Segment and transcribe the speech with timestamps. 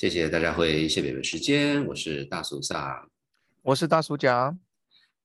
[0.00, 3.06] 谢谢大家会谢北北时间，我是大叔萨，
[3.60, 4.56] 我是大叔甲。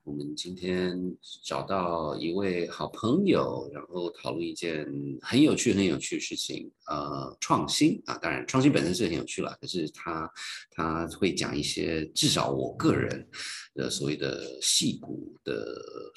[0.03, 1.15] 我们今天
[1.45, 4.85] 找到一位好朋友，然后讨论一件
[5.21, 10.29] 很有趣、很有趣的事情，呃，创新啊，当然创新本身是很有趣了，可是他
[10.71, 13.25] 他会讲一些至少我个人
[13.75, 15.73] 的所谓的戏骨的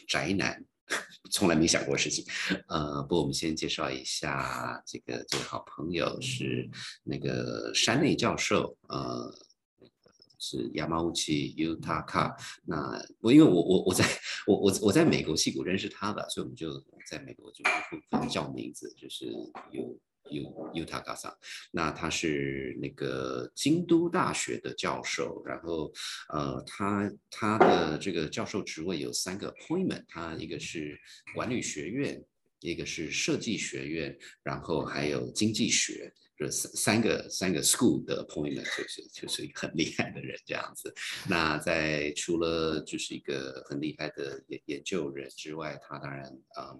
[0.09, 0.60] 宅男
[1.30, 2.24] 从来没想过事情。
[2.69, 6.69] 呃，不，我们先介绍一下这个这个好朋友是
[7.05, 9.34] 那个山内教授，呃。
[10.41, 12.32] 是亚马乌奇 Utaka，
[12.65, 14.05] 那我因为我我我在
[14.46, 19.32] 我我我在美国戏谷认识他的，所以我们就在美国就互相叫名字，就是
[20.30, 21.34] Uutaka，
[21.70, 25.92] 那他是那个京都大学的教授，然后
[26.28, 30.98] 呃他他的这个教授职位有三个 appointment，他一个是
[31.34, 32.23] 管理学院，
[32.60, 36.12] 一个是设计学院，然后还有经济学。
[36.38, 40.94] 就三三个三个 school 的 appointment 就是就是一个很厉害的人这样子。
[41.28, 46.78] 那在除了就是一个很厉害的研研究人之外，他当然啊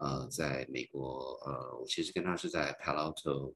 [0.00, 3.54] 呃在美国呃我其实跟他是在 Palo Alto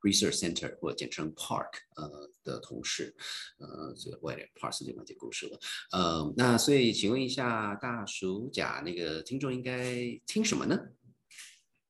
[0.00, 3.14] Research Center 或简称 Park 呃的同事，
[3.58, 5.58] 呃这个外点 Park 是另外一件故事了。
[5.92, 10.76] 呃那所以请问一下大暑假那个听众应该听什么呢？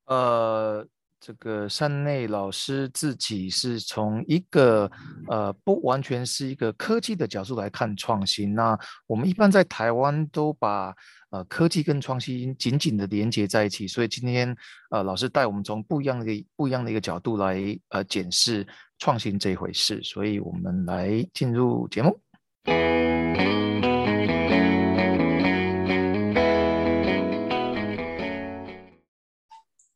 [0.04, 0.86] 呃。
[1.18, 4.90] 这个山内老师自己是从一个
[5.28, 8.54] 呃不完全是一个科技的角度来看创新。
[8.54, 10.94] 那我们一般在台湾都把
[11.30, 14.54] 呃科技跟创新紧紧的连接在一起，所以今天
[14.90, 18.66] 呃老师带我们从不一样的不一样的一个角度来呃检视
[18.98, 20.00] 创新这一回事。
[20.02, 22.20] 所以我们来进入节目。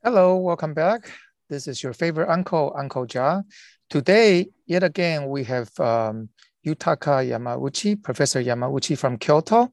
[0.03, 1.11] Hello, welcome back.
[1.51, 3.43] This is your favorite uncle, Uncle Ja.
[3.91, 6.31] Today, yet again, we have um,
[6.67, 9.71] Yutaka Yamauchi, Professor Yamauchi from Kyoto.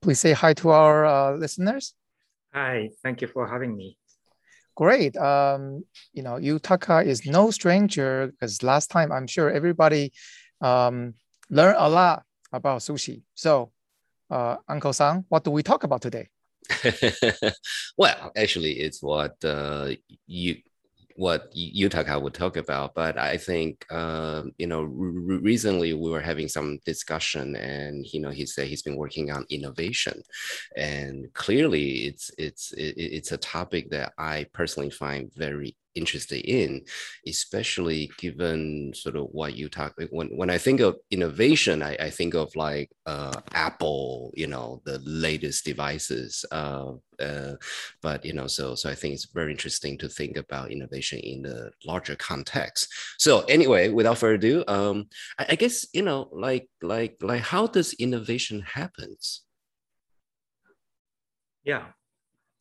[0.00, 1.92] Please say hi to our uh, listeners.
[2.54, 3.98] Hi, thank you for having me.
[4.76, 5.14] Great.
[5.18, 5.84] Um,
[6.14, 10.14] you know, Yutaka is no stranger because last time I'm sure everybody
[10.62, 11.12] um,
[11.50, 13.24] learned a lot about sushi.
[13.34, 13.72] So,
[14.30, 16.30] uh, Uncle Sang, what do we talk about today?
[17.98, 19.90] well, actually, it's what uh,
[20.26, 20.56] you
[21.16, 22.94] what Yutaka would talk about.
[22.94, 28.20] But I think, uh, you know, re- recently we were having some discussion, and you
[28.20, 30.22] know, he said he's been working on innovation,
[30.76, 36.84] and clearly, it's it's it's a topic that I personally find very interested in,
[37.26, 39.94] especially given sort of what you talk.
[40.10, 44.82] When when I think of innovation, I, I think of like uh, Apple, you know,
[44.84, 46.44] the latest devices.
[46.52, 47.54] Uh, uh,
[48.02, 51.42] but you know, so so I think it's very interesting to think about innovation in
[51.42, 52.92] the larger context.
[53.18, 55.08] So anyway, without further ado, um,
[55.38, 59.42] I, I guess you know, like like like how does innovation happens?
[61.64, 61.86] Yeah,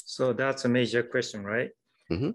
[0.05, 1.69] so that's a major question, right?
[2.11, 2.31] Mm-hmm.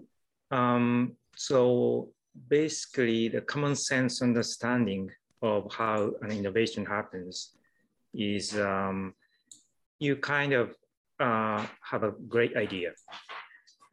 [0.51, 2.09] Um, so
[2.49, 5.09] basically, the common sense understanding
[5.41, 7.55] of how an innovation happens
[8.13, 9.13] is um,
[9.99, 10.75] you kind of
[11.19, 12.91] uh, have a great idea,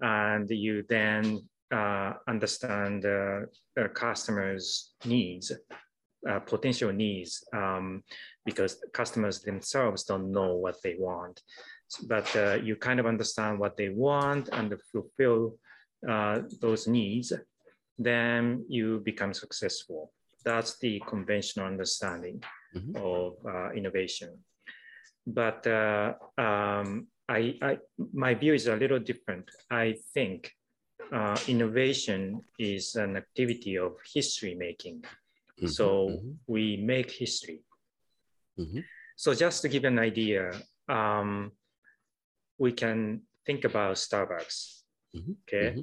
[0.01, 3.47] and you then uh, understand the,
[3.77, 5.53] the customers' needs,
[6.29, 8.03] uh, potential needs, um,
[8.45, 11.43] because customers themselves don't know what they want.
[12.07, 15.57] But uh, you kind of understand what they want and fulfill
[16.07, 17.33] uh, those needs,
[17.99, 20.13] then you become successful.
[20.45, 22.43] That's the conventional understanding
[22.75, 22.97] mm-hmm.
[22.97, 24.39] of uh, innovation.
[25.27, 27.79] But uh, um, I, I,
[28.13, 29.51] my view is a little different.
[29.71, 30.53] I think
[31.13, 35.03] uh, innovation is an activity of history making.
[35.03, 35.67] Mm-hmm.
[35.67, 36.31] So mm-hmm.
[36.47, 37.63] we make history.
[38.59, 38.81] Mm-hmm.
[39.17, 40.53] So just to give an idea,
[40.89, 41.53] um,
[42.59, 44.83] we can think about Starbucks.
[45.17, 45.33] Mm-hmm.
[45.43, 45.71] Okay.
[45.71, 45.81] Mm-hmm.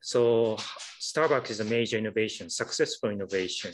[0.00, 0.56] So
[1.00, 3.72] Starbucks is a major innovation, successful innovation.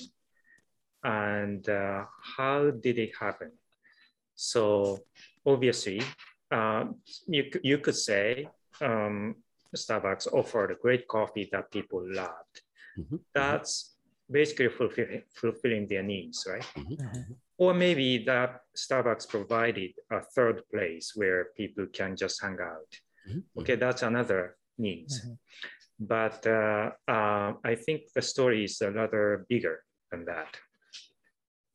[1.04, 2.04] And uh,
[2.36, 3.52] how did it happen?
[4.34, 5.00] So
[5.44, 6.02] obviously,
[6.50, 6.84] uh,
[7.26, 8.48] you, you could say
[8.80, 9.36] um,
[9.74, 12.60] Starbucks offered a great coffee that people loved.
[12.98, 13.16] Mm-hmm.
[13.34, 13.96] That's
[14.30, 16.66] basically fulfilling, fulfilling their needs, right?
[16.76, 17.32] Mm-hmm.
[17.58, 22.90] Or maybe that Starbucks provided a third place where people can just hang out.
[23.28, 23.60] Mm-hmm.
[23.60, 25.20] Okay, that's another needs.
[25.20, 25.32] Mm-hmm.
[25.98, 30.56] But uh, uh, I think the story is a rather bigger than that.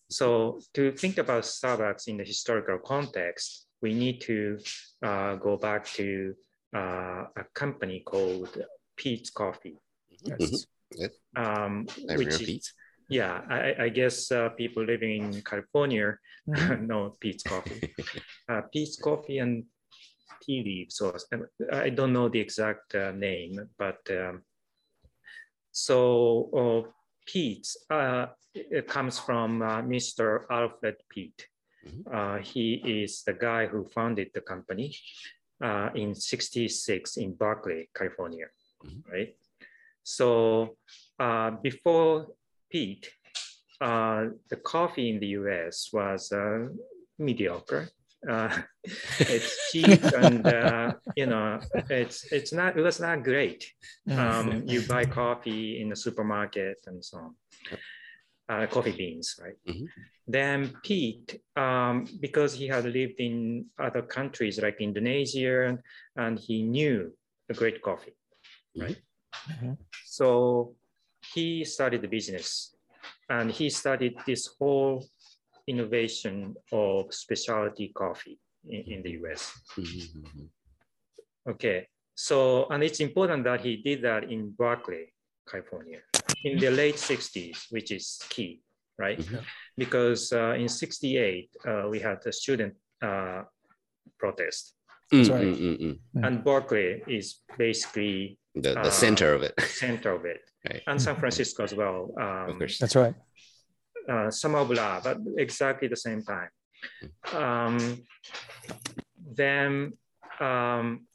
[0.10, 4.60] So to think about Starbucks in the historical context, we need to
[5.02, 6.36] uh, go back to
[6.76, 8.62] uh, a company called
[8.96, 9.80] Peet's Coffee.
[10.26, 11.42] Mm-hmm.
[11.42, 12.74] Um, which is,
[13.10, 17.94] yeah, I, I guess uh, people living in California know Peet's coffee.
[18.50, 19.64] uh, Peet's coffee and
[20.42, 21.18] tea leaves, or
[21.72, 24.44] I don't know the exact uh, name, but um,
[25.72, 26.50] so
[26.86, 26.90] uh,
[27.26, 30.46] Peet's uh, it comes from uh, Mr.
[30.50, 31.48] Alfred Peet.
[31.88, 32.04] Mhm.
[32.14, 34.96] Uh, he is the guy who founded the company
[35.64, 38.48] uh, in 66 in Berkeley, California,
[38.84, 39.02] Mhm.
[39.12, 39.36] right?
[40.04, 40.78] So
[41.20, 42.28] uh, before
[42.70, 43.10] Peet,
[43.80, 46.68] uh, the coffee in the US was uh,
[47.18, 47.90] mediocre.
[48.28, 48.62] Uh,
[49.20, 51.60] it's cheap and uh, you know
[51.90, 53.66] it's it's not it was not great.
[54.08, 54.18] Mhm.
[54.18, 57.36] Um, you buy coffee in the supermarket and so on.
[58.50, 59.58] Uh, coffee beans, right?
[59.66, 59.88] Mhm.
[60.28, 65.80] Then Peet, um, because he had lived in other countries like Indonesia,
[66.16, 67.12] and he knew
[67.48, 68.16] the great coffee,
[68.78, 68.98] right?
[69.50, 69.78] Mhm.
[70.06, 70.76] So
[71.34, 72.76] he started the business,
[73.30, 75.06] and he started this whole
[75.72, 76.36] innovation
[76.72, 78.38] of specialty coffee
[78.76, 79.42] in, in the US.
[79.78, 80.50] Mhm.
[81.54, 85.06] Okay, so and it's important that he did that in Berkeley,
[85.52, 86.00] California,
[86.44, 88.52] in the late 60s, which is key,
[89.04, 89.18] right?
[89.20, 89.42] Mhm.
[89.78, 93.42] Because uh, in 68, uh, we had a student uh,
[94.22, 94.76] protest,
[95.12, 95.48] Mm, right.
[95.48, 95.96] mm, mm, mm.
[96.16, 96.22] Mm.
[96.28, 97.26] and Berkeley is
[97.58, 99.54] basically The, the Uh, center of it.
[99.86, 100.84] center of it, Right.
[100.88, 101.98] and San Francisco as well.
[102.18, 102.78] Of Um, course.
[102.82, 103.16] That's right.
[104.10, 106.50] Uh, some of blah, but exactly the same time.
[107.34, 108.04] Um,
[109.36, 109.94] then,
[110.40, 111.08] um,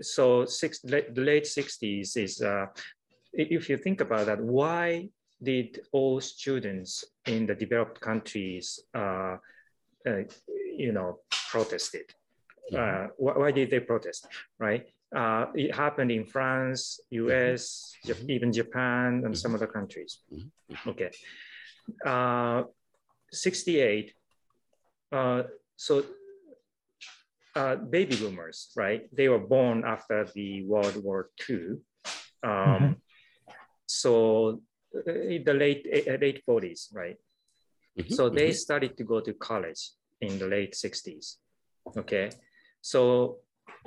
[0.00, 2.66] so six, late, the late 60s is, uh,
[3.32, 5.08] if you think about that, why
[5.42, 9.36] did all students in the developed countries, uh,
[10.06, 10.22] uh,
[10.76, 11.20] you know,
[11.50, 12.14] protested?
[12.74, 14.26] Uh, wh- why did they protest,
[14.58, 14.86] right?
[15.16, 17.62] Uh, it happened in France, US,
[18.06, 18.30] Jap- Mhm.
[18.36, 20.12] even Japan, and some other countries.
[20.30, 20.50] Mhm.
[20.92, 21.10] Okay.
[22.04, 22.64] Uh,
[23.32, 24.12] 68,
[25.12, 25.42] uh,
[25.76, 26.04] so
[27.56, 29.08] uh, baby boomers, right?
[29.16, 31.80] They were born after the World War II.
[32.42, 33.00] Um,
[33.88, 34.60] So
[34.94, 37.16] uh, in the late, uh, late 40s, right?
[38.08, 41.38] So they started to go to college in the late 60s.
[41.96, 42.30] Okay.
[42.82, 43.40] So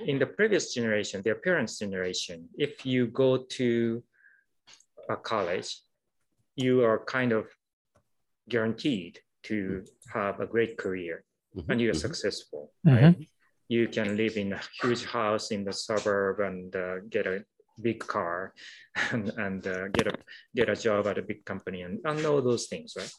[0.06, 4.04] in the previous generation, their parents' generation, if you go to
[5.10, 5.82] a college,
[6.56, 7.48] you are kind of
[8.48, 11.24] guaranteed to have a great career
[11.56, 12.08] Mhm, and you're mhm.
[12.08, 13.02] successful, Mhm.
[13.02, 13.28] right?
[13.70, 17.46] You can live in a huge house in the suburb and uh, get a
[17.82, 18.54] big car
[19.12, 20.14] and, and uh, get a
[20.56, 23.14] get a job at a big company and, and all those things, right?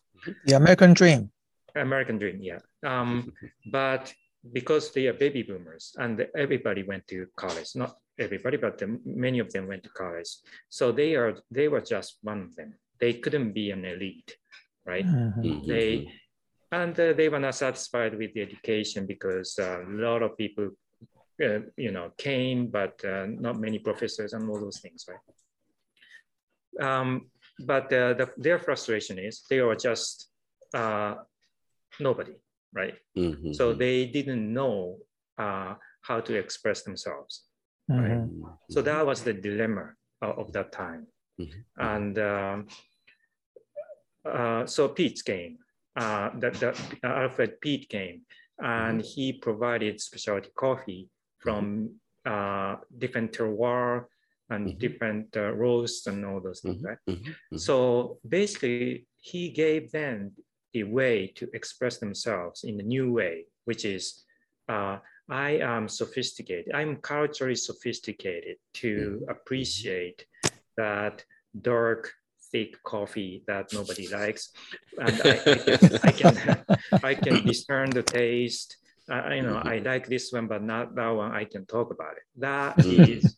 [0.44, 1.30] The American dream.
[1.74, 2.58] American dream, yeah.
[2.84, 3.32] Um,
[3.72, 4.12] but
[4.52, 9.38] because they are baby boomers and everybody went to college, not everybody, but the, many
[9.38, 10.28] of them went to college.
[10.68, 12.74] So they are they were just one of them.
[12.98, 14.36] They couldn't be an elite,
[14.86, 15.06] right?
[15.06, 15.34] Mhm.
[15.44, 16.10] Mhm, They mhm.
[16.72, 20.70] and uh, they were not satisfied with the education because uh, a lot of people,
[21.44, 25.18] uh, you know, came, but uh, not many professors and all those things, right?
[26.80, 27.30] Um,
[27.66, 30.30] but uh, the, their frustration is they are just
[30.72, 31.16] uh,
[31.98, 32.32] nobody,
[32.72, 32.94] right?
[33.16, 34.98] Mhm, So they didn't know
[35.38, 37.44] uh, how to express themselves.
[37.90, 38.28] Mhm.
[38.28, 41.06] Mhm, So that was the dilemma of, of that time.
[41.38, 41.64] Mhm.
[41.76, 42.66] And um,
[44.24, 45.58] uh, so Peet's came,
[45.96, 46.70] uh, that the,
[47.02, 48.22] Alfred Peet came,
[48.58, 54.04] and he provided specialty coffee from uh, different terroir
[54.50, 54.78] and Mhm.
[54.78, 56.98] different uh, roasts and all those things, right?
[57.08, 57.58] mhm, mhm.
[57.58, 60.32] So basically, he gave them
[60.74, 64.24] a way to express themselves in a new way, which is,
[64.68, 64.98] uh,
[65.28, 66.74] I am sophisticated.
[66.74, 70.26] I'm culturally sophisticated to appreciate
[70.76, 71.24] that
[71.60, 72.12] dark,
[72.52, 74.50] thick coffee that nobody likes,
[74.98, 76.64] and I, I, can, I can
[77.02, 78.76] I can discern the taste.
[79.10, 81.32] Uh, you know, I like this one, but not that one.
[81.32, 82.24] I can talk about it.
[82.36, 83.08] That Mhm.
[83.08, 83.36] is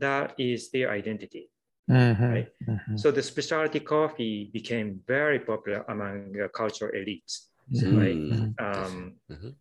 [0.00, 1.50] that is their identity.
[1.88, 2.30] Mhm.
[2.32, 2.48] Right.
[2.66, 2.98] Mhm.
[2.98, 7.48] So the specialty coffee became very popular among uh, cultural elites.
[7.70, 7.98] Mhm.
[7.98, 8.16] Right.
[8.16, 9.54] Mm, Um, Mhm.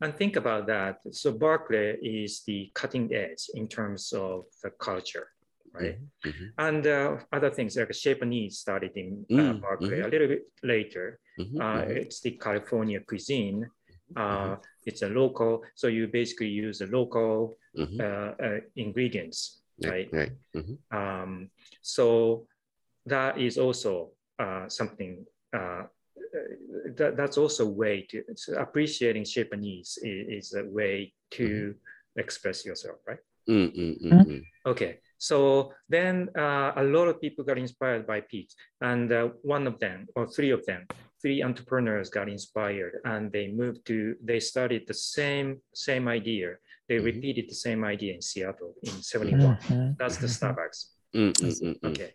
[0.00, 0.98] and think about that.
[1.10, 5.28] So Berkeley is the cutting edge in terms of the culture,
[5.72, 5.98] right?
[6.24, 10.28] mhm, And uh, other things like Chez Panisse started in uh, Mm, Berkeley a little
[10.28, 11.18] bit later.
[11.38, 11.84] mhm, Uh.
[12.02, 13.70] It's the California cuisine.
[14.16, 14.62] Uh, Mm-hmm.
[14.84, 17.56] It's a local, so you basically use the local
[18.00, 20.08] uh, uh, ingredients, right?
[20.12, 20.32] Right.
[20.54, 20.78] Mhm.
[20.90, 21.50] Um,
[21.80, 22.46] so
[23.06, 25.84] that is also uh, something uh,
[26.96, 28.22] that, that's also a way to
[28.58, 31.74] appreciating Chez Panisse is, is a way to
[32.16, 33.18] express yourself, right?
[33.48, 34.42] Mm, mm, mm, mm.
[34.66, 39.66] Okay, So then uh, a lot of people got inspired by Peet, and uh, one
[39.66, 40.86] of them, or three of them,
[41.20, 44.16] three entrepreneurs got inspired, and they moved to.
[44.22, 46.56] They started the same same idea.
[46.88, 47.04] They Mhm.
[47.04, 49.56] repeated the same idea in Seattle in '71.
[49.56, 49.96] Mhm.
[49.98, 50.78] That's the Starbucks.
[51.14, 51.88] Mm, mm, mm.
[51.90, 52.14] Okay.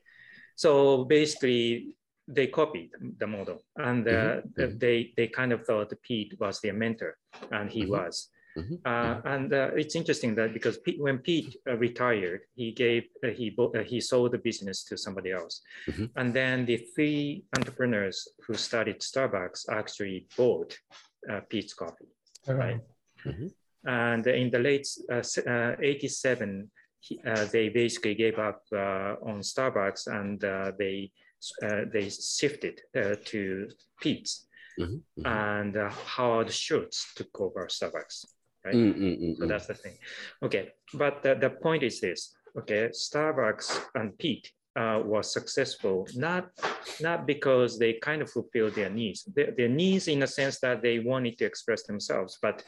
[0.56, 1.96] So basically,
[2.28, 4.80] they copied the model, and uh, Mhm, th- mhm.
[4.80, 7.18] they they kind of thought Peet was their mentor,
[7.52, 8.30] and he Mhm, was.
[8.58, 13.04] mhm, Uh, and uh, it's interesting that because Peet, when Peet uh, retired, he gave
[13.24, 15.62] uh, he bought, uh, he sold the business to somebody else,
[16.16, 20.78] and then the three entrepreneurs who started Starbucks actually bought
[21.32, 22.12] uh, Peet's coffee,
[22.48, 22.82] right?
[23.88, 29.39] And in the late uh, uh, 87, he, uh, they basically gave up uh, on
[29.39, 31.12] Starbucks and uh, they
[31.63, 33.70] uh, they shifted uh, to
[34.01, 34.48] Peet's.
[34.79, 35.25] Mhm, mhm.
[35.25, 38.25] And uh, Howard Schultz took over Starbucks.
[38.65, 38.75] right?
[38.75, 39.48] Mm, mm, mm, So mm.
[39.48, 39.98] that's the thing.
[40.44, 42.36] Okay, but the, the point is this.
[42.60, 46.50] Okay, Starbucks and Peet uh, was successful not
[47.01, 49.24] not because they kind of fulfilled their needs.
[49.36, 52.63] Their, their needs in the sense that they wanted to express themselves, but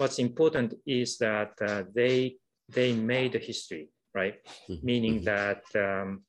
[0.00, 2.36] what's important is that uh, they
[2.74, 4.36] they made a history, right?
[4.68, 5.24] Mhm, Meaning mhm.
[5.32, 6.24] that um,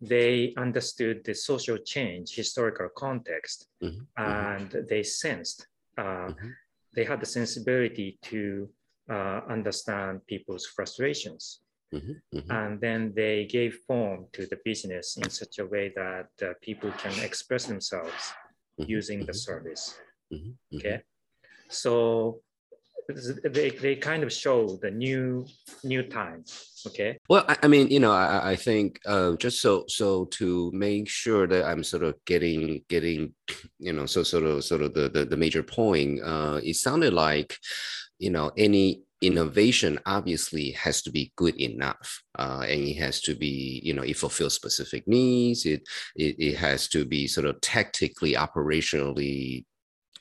[0.00, 4.06] they understood the social change, historical context, Mhm, mhm.
[4.18, 6.30] and they sensed uh,
[6.96, 8.68] they had the sensibility to
[9.10, 11.60] uh, understand people's frustrations.
[11.92, 12.50] Mhm, mhm.
[12.60, 16.90] And then they gave form to the business in such a way that uh, people
[17.02, 18.24] can express themselves
[18.78, 19.84] Mhm, using the service.
[20.74, 21.02] Okay.
[21.74, 22.40] So
[23.08, 25.46] they, they kind of show the new
[25.82, 26.44] new time.
[26.86, 27.18] Okay.
[27.28, 31.08] Well, I, I mean, you know, I, I- think uh, just so so to make
[31.08, 33.34] sure that I'm sort of getting getting,
[33.78, 36.22] you know, so sort of sort of the the, the major point.
[36.22, 37.56] Uh, it sounded like,
[38.18, 43.34] you know, any innovation obviously has to be good enough, uh, and it has to
[43.34, 45.64] be, you know, it fulfills specific needs.
[45.66, 45.82] It
[46.16, 49.64] it, it has to be sort of tactically, operationally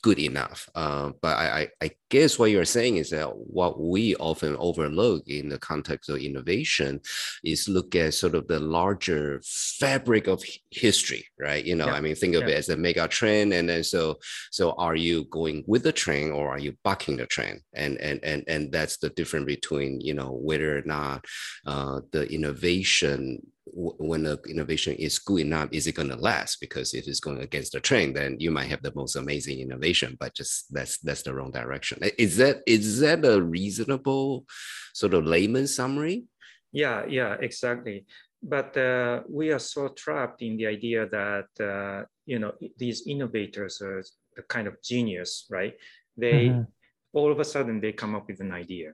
[0.04, 0.70] good enough.
[0.76, 5.24] Uh, but I, I, I guess what you're saying is that what we often overlook
[5.28, 7.00] in the context of innovation
[7.44, 11.64] is look at sort of the larger fabric of history, right?
[11.64, 11.94] You know, Yeah.
[11.94, 14.20] I mean, think of it as a mega trend, and then so
[14.52, 17.62] so are you going with the trend or are you bucking the trend?
[17.74, 21.26] And and and and that's the difference between you know whether or not
[21.66, 23.40] uh, the innovation
[23.76, 26.60] when the innovation is good enough, is it going to last?
[26.60, 30.16] Because if it's going against the trend, then you might have the most amazing innovation,
[30.20, 31.98] but just that's that's the wrong direction.
[32.18, 34.46] Is that is that a reasonable
[34.94, 36.26] sort of layman summary?
[36.72, 38.06] Yeah, yeah, exactly.
[38.42, 43.82] But uh, we are so trapped in the idea that uh, you know these innovators
[43.82, 44.04] are
[44.36, 45.74] the kind of genius, right?
[46.18, 46.68] They Mhm.
[47.14, 48.94] all of a sudden they come up with an idea,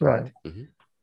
[0.00, 0.32] Right.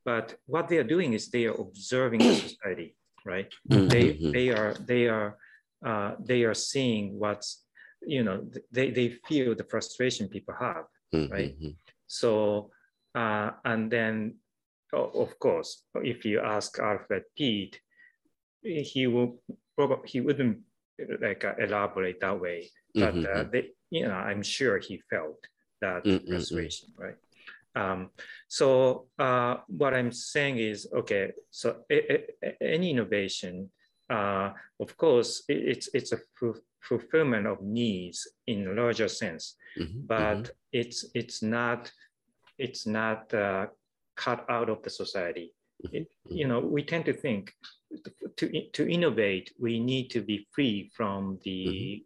[0.04, 3.52] but what they are doing is they are observing the society, right?
[3.70, 5.38] Mhm, They they are they are
[5.86, 7.66] uh, they are seeing what's
[8.06, 10.86] you know they they feel the frustration people have.
[11.14, 11.56] mhm, right?
[12.08, 12.72] So
[13.16, 14.40] uh, and then
[14.94, 17.82] of course, if you ask Alfred Peet,
[18.64, 19.42] he will
[19.76, 20.60] probably he wouldn't
[21.22, 25.40] like uh, elaborate that way, but uh, they, you know, I'm sure he felt
[25.82, 26.30] that Mm, mm, mm.
[26.30, 27.18] frustration, right?
[27.76, 28.10] Um,
[28.48, 33.70] so uh, what I'm saying is, okay, so a- a- any innovation,
[34.10, 36.20] uh, of course, i- it's it's a
[36.80, 41.92] fulfillment of needs in a larger sense, mhm, but it's it's not
[42.58, 43.68] it's not uh,
[44.16, 45.54] cut out of the society.
[45.92, 47.54] It- mhm, you know, we tend to think
[48.38, 48.46] to
[48.78, 52.06] to innovate, we need to be free from the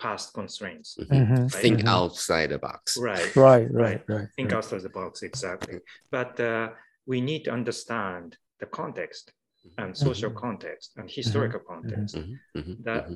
[0.00, 0.96] past constraints.
[1.00, 1.26] mhm.
[1.28, 1.88] Mhm, Think mhm.
[1.88, 2.96] outside the box.
[3.00, 3.36] Right.
[3.36, 4.28] Right, right, right.
[4.36, 4.58] Think right.
[4.58, 5.78] outside the box, exactly.
[6.10, 6.70] But uh,
[7.06, 9.32] we need to understand the context
[9.78, 10.36] and social Mhm.
[10.36, 12.16] context and historical context.
[12.16, 13.08] Mhm, mhm, That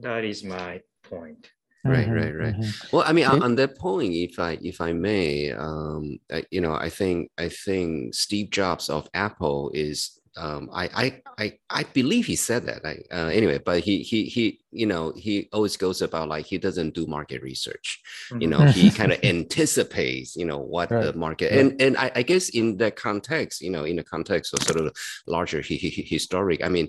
[0.00, 1.50] that is my point.
[1.84, 2.56] Right, right, right.
[2.92, 3.44] Well, I mean, on, Okay.
[3.44, 7.48] on that point, if I if I may, um, I, you know, I think I
[7.48, 10.17] think Steve Jobs of Apple is.
[10.38, 12.86] Um, I, I I I believe he said that.
[12.86, 16.58] I, uh, anyway, but he he he you know he always goes about like he
[16.58, 18.00] doesn't do market research.
[18.38, 21.60] You know, he kind of anticipates you know what the market right.
[21.60, 24.80] and and I, I guess in that context, you know, in the context of sort
[24.80, 26.88] of larger hi- hi- historic, I mean,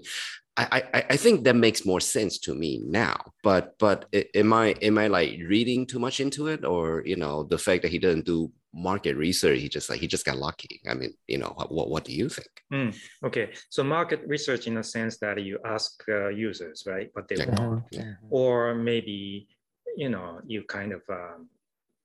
[0.58, 3.18] I, I I think that makes more sense to me now.
[3.44, 7.44] But but am I am I like reading too much into it, or you know
[7.44, 10.82] the fact that he doesn't do market research, he just like he just got lucky.
[10.90, 12.50] I mean, you know, what what, what do you think?
[12.72, 12.96] Mm,
[13.26, 17.38] okay, so market research in a sense that you ask uh, users, right, what they
[17.38, 17.46] Yeah.
[17.46, 18.32] want, Mhm, mhm.
[18.32, 19.48] or maybe
[19.98, 21.50] you know you kind of um,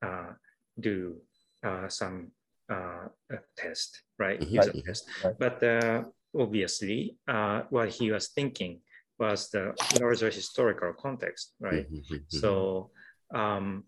[0.03, 0.33] uh,
[0.81, 1.17] do
[1.63, 2.31] uh, some
[2.71, 3.09] uh,
[3.57, 4.41] test, right?
[4.41, 4.53] Mhm.
[4.53, 4.85] User Right.
[4.85, 5.11] test.
[5.23, 5.39] Right.
[5.39, 6.05] But uh,
[6.37, 8.81] obviously, uh, what he was thinking
[9.19, 11.87] was the larger historical context, right?
[11.91, 12.41] Mhm, mhm, mhm.
[12.41, 12.91] So,
[13.35, 13.85] um,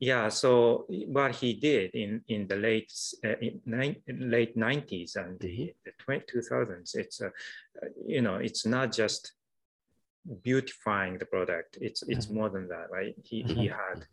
[0.00, 2.92] yeah, so what he did in, in the late
[3.24, 3.60] uh, in
[4.30, 7.30] late 90s and the, the 2000s, it's, uh,
[8.06, 9.32] you know, it's not just
[10.42, 11.78] beautifying the product.
[11.80, 13.14] It's it's more than that, right?
[13.24, 14.04] He, he had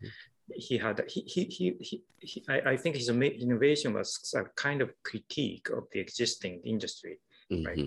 [0.54, 4.80] he had he he he, he, he I, I think his innovation was a kind
[4.80, 7.20] of critique of the existing industry.
[7.66, 7.78] right.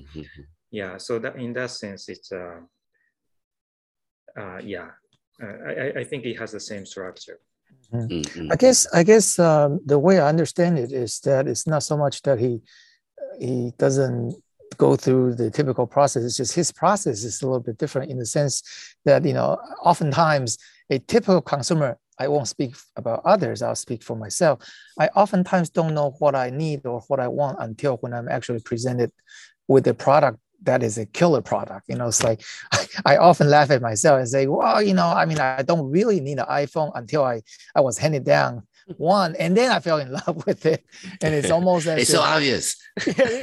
[0.71, 2.59] Yeah, so that in that sense, it's uh,
[4.37, 4.91] uh yeah,
[5.41, 7.39] uh, I I- I think it has the same structure.
[7.93, 8.51] Mm, mm.
[8.51, 11.97] I guess I guess um, the way I understand it is that it's not so
[11.97, 12.61] much that he
[13.39, 14.35] he doesn't
[14.77, 16.23] go through the typical process.
[16.23, 18.63] It's just his process is a little bit different in the sense
[19.05, 20.57] that you know oftentimes
[20.89, 21.97] a typical consumer.
[22.21, 23.61] I won't speak about others.
[23.61, 24.59] I'll speak for myself.
[24.99, 28.59] I oftentimes don't know what I need or what I want until when I'm actually
[28.59, 29.11] presented
[29.69, 31.87] with a product that is a killer product.
[31.89, 32.41] You know, it's like
[33.05, 36.19] I often laugh at myself and say, well, you know, I mean, I don't really
[36.19, 37.41] need an iPhone until I
[37.75, 38.63] I was handed down
[38.97, 40.83] one, and then I fell in love with it.
[41.21, 42.75] And it's almost as It's so if- obvious.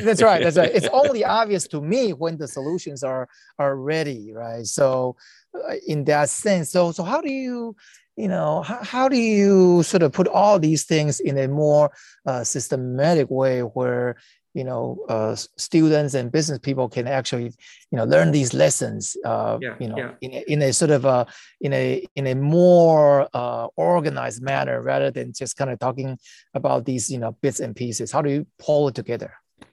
[0.04, 0.42] that's right.
[0.42, 0.70] That's right.
[0.74, 4.66] It's only obvious to me when the solutions are are ready, right?
[4.66, 5.16] So,
[5.54, 7.76] uh, in that sense, so so how do you,
[8.16, 11.90] you know, how, how do you sort of put all these things in a more
[12.26, 14.16] uh, systematic way where
[14.58, 14.82] you know
[15.14, 15.34] uh,
[15.68, 17.50] students and business people can actually
[17.90, 20.12] you know learn these lessons uh, Yeah, you know yeah.
[20.24, 21.18] in, a, in a sort of a
[21.60, 21.86] in a
[22.18, 26.10] in a more uh, organized manner rather than just kind of talking
[26.54, 29.32] about these you know bits and pieces how do you pull it together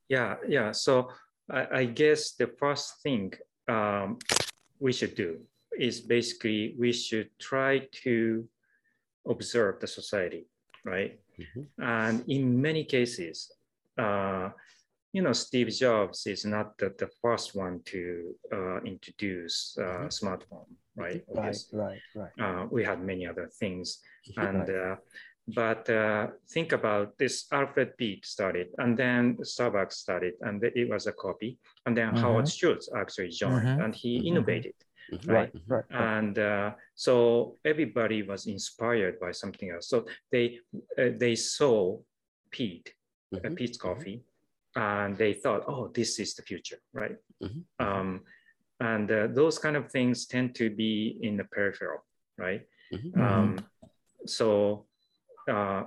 [0.09, 0.69] Yeah, yeah.
[0.85, 0.93] So
[1.59, 3.33] I, I guess the first thing
[3.75, 4.07] um,
[4.85, 5.29] we should do
[5.87, 7.71] is basically we should try
[8.03, 8.15] to
[9.33, 10.43] observe the society,
[10.93, 11.11] right?
[11.43, 11.63] Mhm.
[11.79, 13.35] And in many cases,
[13.97, 14.49] uh,
[15.13, 20.65] you know, Steve Jobs is not the, the first one to uh, introduce uh, smartphone,
[20.95, 21.21] right?
[21.27, 21.79] right Obviously.
[21.79, 23.99] right right Uh, we had many other things,
[24.37, 24.55] Right.
[24.55, 24.95] and uh,
[25.55, 31.05] but uh, think about this alfred Peet started and then starbucks started and it was
[31.05, 33.83] a copy and then howard schultz actually joined Mhm.
[33.83, 34.27] and he Mhm.
[34.29, 34.73] innovated
[35.11, 35.27] Mhm.
[35.27, 35.51] right?
[35.53, 36.17] right right, right.
[36.17, 37.13] and uh, so
[37.65, 40.45] everybody was inspired by something else so they
[40.97, 41.99] uh, they saw
[42.49, 42.95] peet
[43.35, 43.55] uh, Mhm.
[43.57, 44.23] peet's coffee
[44.75, 47.63] and they thought oh this is the future right Mhm.
[47.79, 48.21] um,
[48.79, 52.03] and uh, those kind of things tend to be in the peripheral
[52.37, 52.61] right
[52.93, 53.17] Mhm.
[53.19, 53.57] um,
[54.25, 54.85] so
[55.49, 55.83] uh,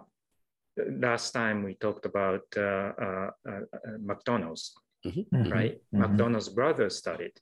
[1.00, 3.60] last time we talked about uh, uh, uh,
[3.98, 4.74] McDonald's,
[5.06, 5.80] Mhm, right?
[5.94, 5.98] mhm.
[6.00, 7.32] McDonald's brothers started,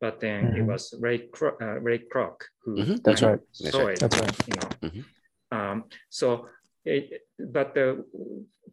[0.00, 2.76] but then it was Ray, Kro- uh, Ray Kroc who.
[3.02, 3.40] That's right.
[3.60, 3.94] That's saw right.
[3.96, 4.48] it, That's right.
[4.48, 4.70] you know.
[5.58, 6.48] Um, so,
[6.84, 8.04] it, but the,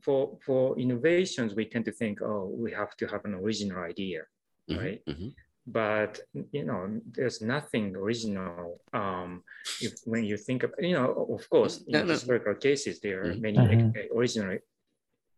[0.02, 4.22] for for innovations, we tend to think, oh, we have to have an original idea,
[4.70, 4.78] Mhm.
[4.78, 5.02] right?
[5.08, 5.34] Mhm.
[5.68, 6.20] but
[6.52, 9.44] you know there's nothing original um
[9.80, 12.14] if when you think of you know of course in No, no.
[12.14, 13.42] historical cases there are Mhm.
[13.48, 13.94] many Mhm.
[13.96, 14.58] uh, original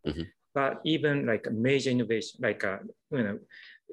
[0.07, 0.25] Mhm.
[0.55, 2.79] but even like a major innovation like uh,
[3.11, 3.37] you know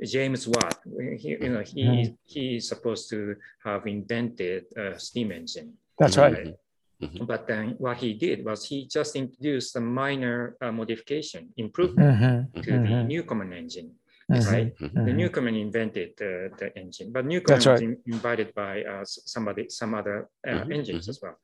[0.05, 0.79] james watt
[1.19, 2.17] he, you know he Mhm.
[2.33, 3.35] he is supposed to
[3.67, 6.23] have invented a steam engine that's Mhm.
[6.23, 6.55] right
[7.01, 7.27] Mhm.
[7.27, 12.63] but then what he did was he just introduced a minor uh, modification improvement Mhm,
[12.63, 13.91] to the mhm, newcomen engine
[14.31, 15.05] mhm, right Mhm.
[15.07, 15.13] the.
[15.13, 17.89] Newcomen invented the, the engine, but Newcomen That's was right.
[17.89, 21.37] in- invited by uh, somebody, some other uh, engines as well,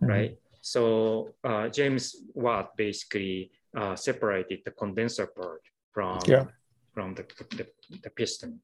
[0.00, 0.32] right?
[0.62, 5.60] So uh, James Watt basically uh, separated the condenser part
[5.92, 6.44] from Yeah.
[6.94, 7.24] from the,
[7.58, 7.66] the,
[8.02, 8.60] the piston.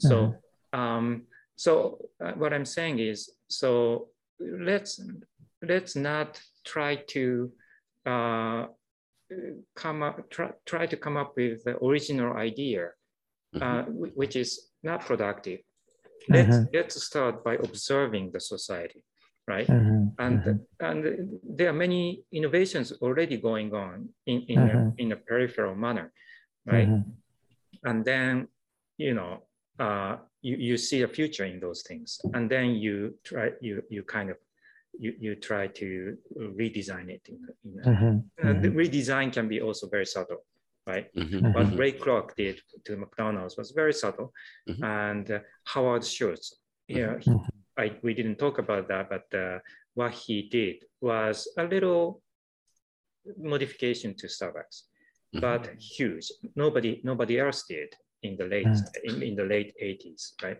[0.00, 0.34] So
[0.72, 1.06] um,
[1.56, 4.08] so uh, what I'm saying is, so
[4.40, 5.00] let's
[5.62, 7.52] let's not try to
[8.06, 8.66] uh,
[9.74, 12.90] come up try, try to come up with the original idea
[13.54, 13.62] Mhm.
[13.62, 13.82] uh,
[14.14, 15.60] which is not productive.
[16.28, 16.68] Let's Mhm.
[16.74, 19.02] let's start by observing the society,
[19.46, 19.68] right?
[19.68, 20.66] Mhm, And mhm.
[20.80, 26.12] and there are many innovations already going on in in, a, in a peripheral manner,
[26.66, 26.88] right?
[27.84, 28.48] And then
[28.98, 33.52] you know uh, you you see a future in those things, and then you try
[33.60, 34.36] you you kind of
[34.98, 36.16] you you try to
[36.62, 37.22] redesign it.
[37.28, 38.74] In, a- in a, the mhm.
[38.74, 40.44] redesign can be also very subtle,
[40.86, 41.06] right?
[41.14, 41.54] Mhm.
[41.54, 41.78] What Mhm.
[41.78, 44.32] Ray Kroc did to McDonald's was very subtle,
[44.68, 44.82] Mhm.
[44.82, 45.40] and uh,
[45.72, 46.46] Howard Schultz,
[46.88, 47.50] yeah, he- Mhm.
[47.76, 49.58] I, we didn't talk about that, but uh,
[49.94, 52.22] what he did was a little
[53.36, 54.82] modification to Starbucks,
[55.32, 56.32] but huge.
[56.56, 59.04] Nobody, nobody else did in the late Mm.
[59.04, 60.58] in, in the late 80s, right?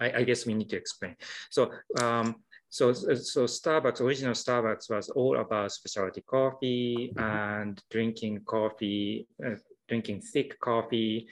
[0.00, 1.16] I, I guess we need to explain.
[1.50, 2.43] So, um,
[2.78, 7.22] so, so Starbucks, original Starbucks was all about specialty coffee Mhm.
[7.32, 9.56] and drinking coffee, uh,
[9.88, 11.28] drinking thick coffee,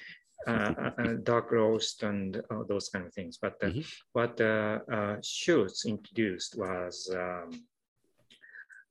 [0.46, 3.38] uh, uh, uh, dark roast and uh, those kind of things.
[3.44, 3.84] But uh, Mhm.
[4.16, 7.48] what uh, uh, Schultz introduced was um,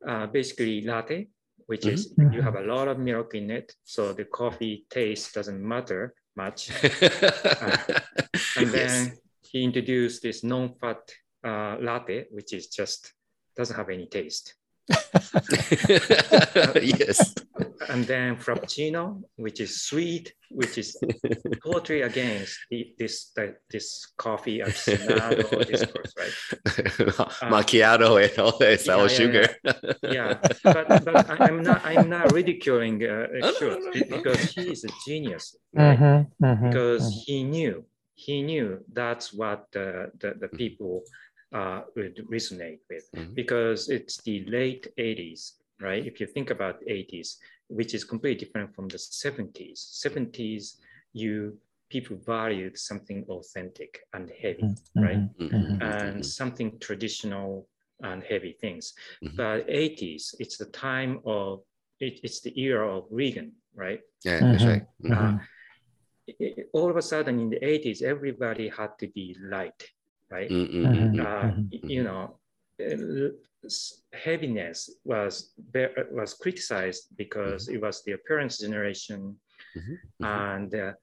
[0.09, 1.29] uh, basically latte,
[1.67, 2.33] which is Mhm.
[2.33, 6.59] you have a lot of milk in it, so the coffee taste doesn't matter much.
[8.59, 8.77] And yes.
[8.79, 8.97] then
[9.49, 11.01] he introduced this non-fat
[11.43, 13.13] uh, latte, which is just
[13.55, 14.55] doesn't have any taste.
[16.81, 17.35] yes.
[17.89, 20.95] And then frappuccino, which is sweet, which is
[21.65, 26.31] totally against the, this the, this coffee aficionado discourse, right?
[27.51, 29.47] Macchiato and all that, yeah, all yeah, sugar.
[30.03, 34.17] Yeah, but, but I- I'm not I'm not ridiculing uh, no, Schultz no, no.
[34.17, 35.99] because he is a genius, right?
[35.99, 37.23] Mhm, mhm, because mhm.
[37.25, 41.03] he knew he knew that's what the, the, the people
[41.53, 43.05] uh, would resonate with.
[43.15, 43.33] Mhm.
[43.35, 45.41] because it's the late 80s
[45.81, 46.05] right?
[46.05, 47.37] If you think about 80s
[47.67, 50.77] which is completely different from the 70s 70s
[51.13, 51.57] you
[51.89, 55.17] people valued something authentic and heavy Mhm, right?
[55.17, 55.81] mhm, Mhm, mhm.
[55.81, 57.67] and mhm, something traditional
[58.09, 58.93] and heavy things.
[59.41, 61.63] But 80s it's the time of
[61.99, 64.01] it, it's the era of reagan right?
[64.25, 64.85] Yeah, that's right.
[65.17, 65.37] Uh,
[66.29, 69.81] i- i- all of a sudden in the 80s, everybody had to be light,
[70.31, 70.49] right?
[70.49, 70.95] Mm, mm, Mhm.
[70.95, 71.25] mm, mm.
[71.25, 71.89] Uh, Mhm.
[71.89, 72.39] You know,
[72.79, 73.29] uh,
[74.13, 75.53] heaviness was
[76.11, 79.39] was criticized because it was the appearance generation
[79.75, 80.27] Mhm, mhm.
[80.27, 80.93] and uh,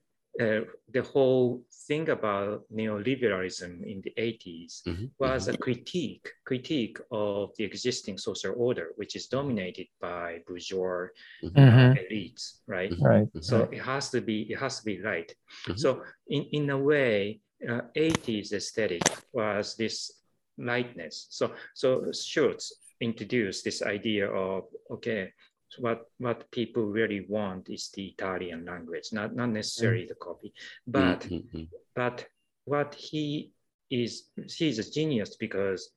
[0.40, 0.60] uh,
[0.92, 7.64] the whole thing about neoliberalism in the 80s Mhm, was a critique critique of the
[7.64, 11.08] existing social order, which is dominated by bourgeois
[11.42, 11.54] Mhm.
[11.56, 11.94] Mhm.
[12.02, 12.92] elites, right?
[13.00, 13.28] Right.
[13.40, 15.34] So it has to be it has to be light.
[15.66, 15.78] Mhm.
[15.78, 20.12] So in, in a way, uh, 80s aesthetic was this
[20.56, 21.26] lightness.
[21.30, 25.32] So so Schultz introduced this idea of okay,
[25.68, 30.52] so what what people really want is the Italian language, not not necessarily the copy,
[30.86, 31.68] but Mhm, mhm.
[31.94, 32.26] but
[32.64, 33.52] what he
[33.90, 35.90] is he's a genius because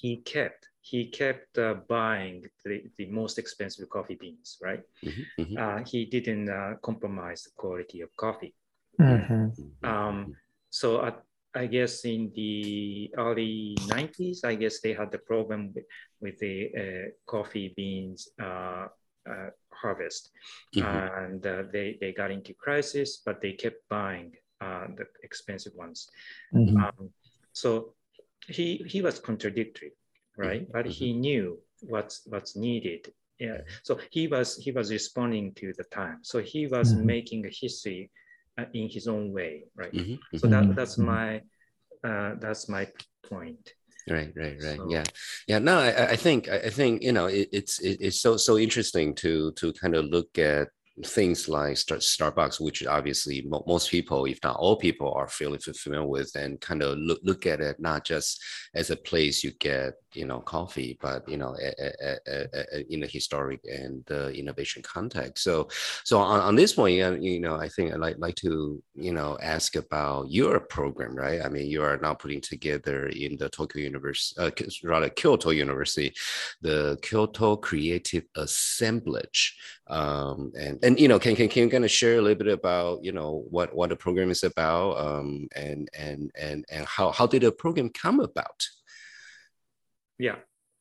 [0.00, 4.82] he kept he kept uh, buying the, the most expensive coffee beans, right?
[5.04, 5.56] Mhm, mhm.
[5.58, 8.54] uh, he didn't uh, compromise the quality of coffee.
[9.00, 9.52] Mhm.
[9.82, 10.36] Um,
[10.70, 11.12] so I,
[11.54, 15.84] I guess in the early 90s, I guess they had the problem with,
[16.20, 18.88] with the uh, coffee beans uh,
[19.28, 20.30] uh, harvest.
[20.74, 21.24] Mhm.
[21.24, 26.08] And uh, they, they got into crisis, but they kept buying uh, the expensive ones.
[26.52, 26.76] Mhm.
[26.76, 27.10] Um,
[27.52, 27.94] so
[28.48, 29.92] he, he was contradictory,
[30.36, 30.66] right?
[30.72, 35.82] But he knew what's, what's needed yeah so he was he was responding to the
[35.84, 37.04] time so he was Mhm.
[37.04, 38.08] making a history
[38.72, 40.50] in his own way right Mhm, so mhm.
[40.50, 41.04] that that's Mhm.
[41.06, 41.42] my
[42.08, 42.86] uh, that's my
[43.28, 43.74] point
[44.06, 44.76] Right, right, right.
[44.76, 45.04] So- Yeah,
[45.48, 45.58] yeah.
[45.60, 48.58] No, I, I- think, I I think, you know, it, it's it, it's so so
[48.58, 50.68] interesting to to kind of look at
[51.02, 55.58] things like Star, Starbucks, which obviously mo- most people, if not all people, are fairly
[55.58, 58.42] familiar with, and kind of look look at it not just
[58.74, 63.02] as a place you get, you know, coffee, but you know, a, a, a, in
[63.02, 65.42] a historic and uh, innovation context.
[65.42, 65.68] So,
[66.04, 69.36] so on, on this point, you know, I think I'd like like to, you know,
[69.42, 71.42] ask about your program, right?
[71.42, 74.50] I mean, you are now putting together in the Tokyo University, uh,
[74.84, 76.14] rather Kyoto University,
[76.62, 79.56] the Kyoto Creative Assemblage,
[79.88, 82.52] um, and and you know, can can can you kind of share a little bit
[82.52, 87.10] about you know what what the program is about, um, and and and and how
[87.10, 88.64] how did the program come about?
[90.18, 90.36] yeah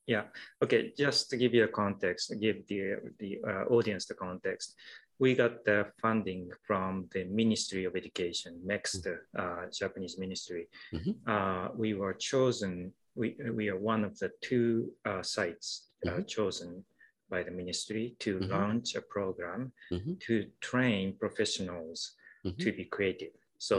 [0.06, 0.24] yeah
[0.64, 4.76] okay just to give you a context give the the uh, audience the context
[5.18, 11.16] we got the funding from the ministry of education MEXT uh, japanese ministry Mhm.
[11.26, 16.28] uh, we were chosen we, we are one of the two uh, sites uh, Mhm.
[16.28, 16.86] chosen
[17.34, 18.50] by the ministry to Mhm.
[18.56, 19.62] launch a program
[19.96, 20.14] Mhm.
[20.28, 20.34] to
[20.70, 22.00] train professionals
[22.46, 22.58] Mhm.
[22.64, 23.34] to be creative
[23.70, 23.78] so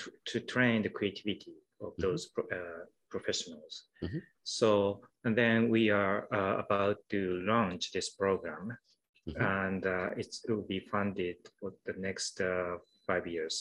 [0.00, 2.02] to, to train the creativity of Mhm.
[2.04, 2.82] those pro- uh,
[3.14, 3.74] professionals
[4.60, 4.68] so
[5.24, 7.20] and then we are uh, about to
[7.52, 8.64] launch this program
[9.60, 12.74] and uh, it's, it will be funded for the next uh,
[13.08, 13.54] five years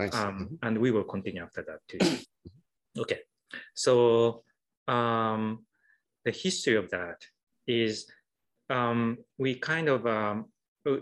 [0.00, 0.14] nice.
[0.20, 2.00] um, and we will continue after that too.
[3.02, 3.20] okay,
[3.84, 3.94] so
[4.96, 5.44] um,
[6.26, 7.18] the history of that
[7.66, 7.94] is
[8.72, 10.46] um, we kind of um,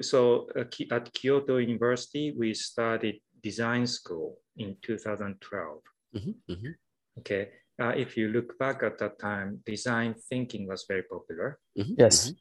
[0.00, 0.64] so uh,
[0.96, 5.82] at Kyoto University we started design school in 2012.
[6.16, 6.74] Mhm, mhm,
[7.18, 7.50] Okay,
[7.82, 12.32] uh, if you look back at that time, design thinking was very popular, mhm, Yes.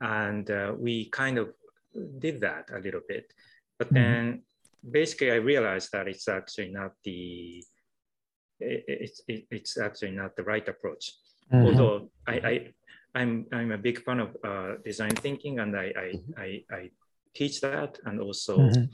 [0.00, 1.54] and uh, we kind of
[2.18, 3.32] did that a little bit.
[3.78, 3.94] But Mhm.
[3.94, 4.42] then
[4.90, 7.64] basically I realized that it's actually not the
[8.60, 11.12] it, it's it, it's actually not the right approach.
[11.52, 11.64] Mhm.
[11.66, 12.54] Although I, I
[13.14, 16.38] I'm I'm a big fan of uh, design thinking, and I I, Mhm.
[16.38, 16.90] I I
[17.34, 18.88] teach that, and also Mhm.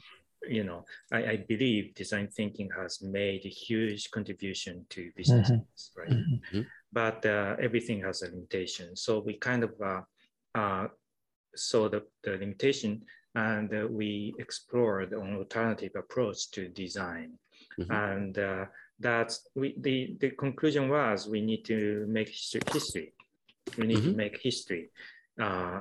[0.49, 6.11] you know I, I believe design thinking has made a huge contribution to business, right?
[6.53, 6.67] Mhm.
[6.93, 10.03] But uh, everything has a limitation, so we kind of uh,
[10.55, 10.89] uh,
[11.55, 13.05] saw the, the limitation,
[13.35, 17.39] and uh, we explored an alternative approach to design,
[17.79, 17.91] Mhm.
[17.91, 18.65] and uh,
[18.99, 22.63] that's we the the conclusion was we need to make history.
[22.73, 23.13] history.
[23.77, 24.17] We need to Mhm.
[24.17, 24.91] make history.
[25.41, 25.81] Uh,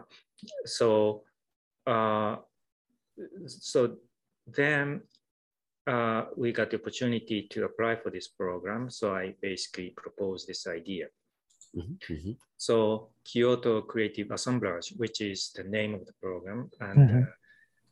[0.65, 1.23] so
[1.85, 2.37] uh,
[3.47, 3.97] so
[4.45, 5.01] then
[5.87, 8.89] uh, we got the opportunity to apply for this program.
[8.89, 11.07] So I basically proposed this idea.
[11.75, 17.23] Mhm, mhm, So Kyoto Creative Assemblage, which is the name of the program, and Mhm.
[17.27, 17.31] uh,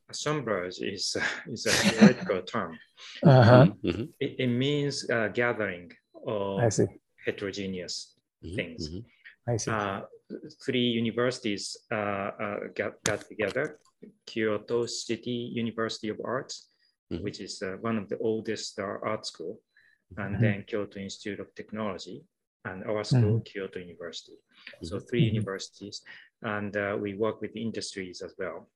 [0.09, 1.15] assemblage is
[1.53, 2.77] is a theoretical term.
[3.23, 3.65] Uh-huh.
[3.83, 5.91] mhm, It, it means uh, gathering
[6.27, 6.87] of I see.
[7.25, 8.15] heterogeneous
[8.55, 8.89] things.
[8.89, 9.05] mhm,
[9.47, 9.71] I see.
[9.71, 10.01] uh,
[10.65, 13.77] three universities uh, uh, got, got together
[14.25, 16.69] Kyoto City University of Arts,
[17.11, 17.21] Mhm.
[17.21, 19.61] which is uh, one of the oldest uh, art school,
[20.17, 20.41] and Mhm.
[20.41, 22.23] then Kyoto Institute of Technology,
[22.63, 24.37] and our school, Kyoto University.
[24.81, 25.33] So three Mhm.
[25.33, 26.01] universities,
[26.41, 28.69] and uh, we work with industries as well.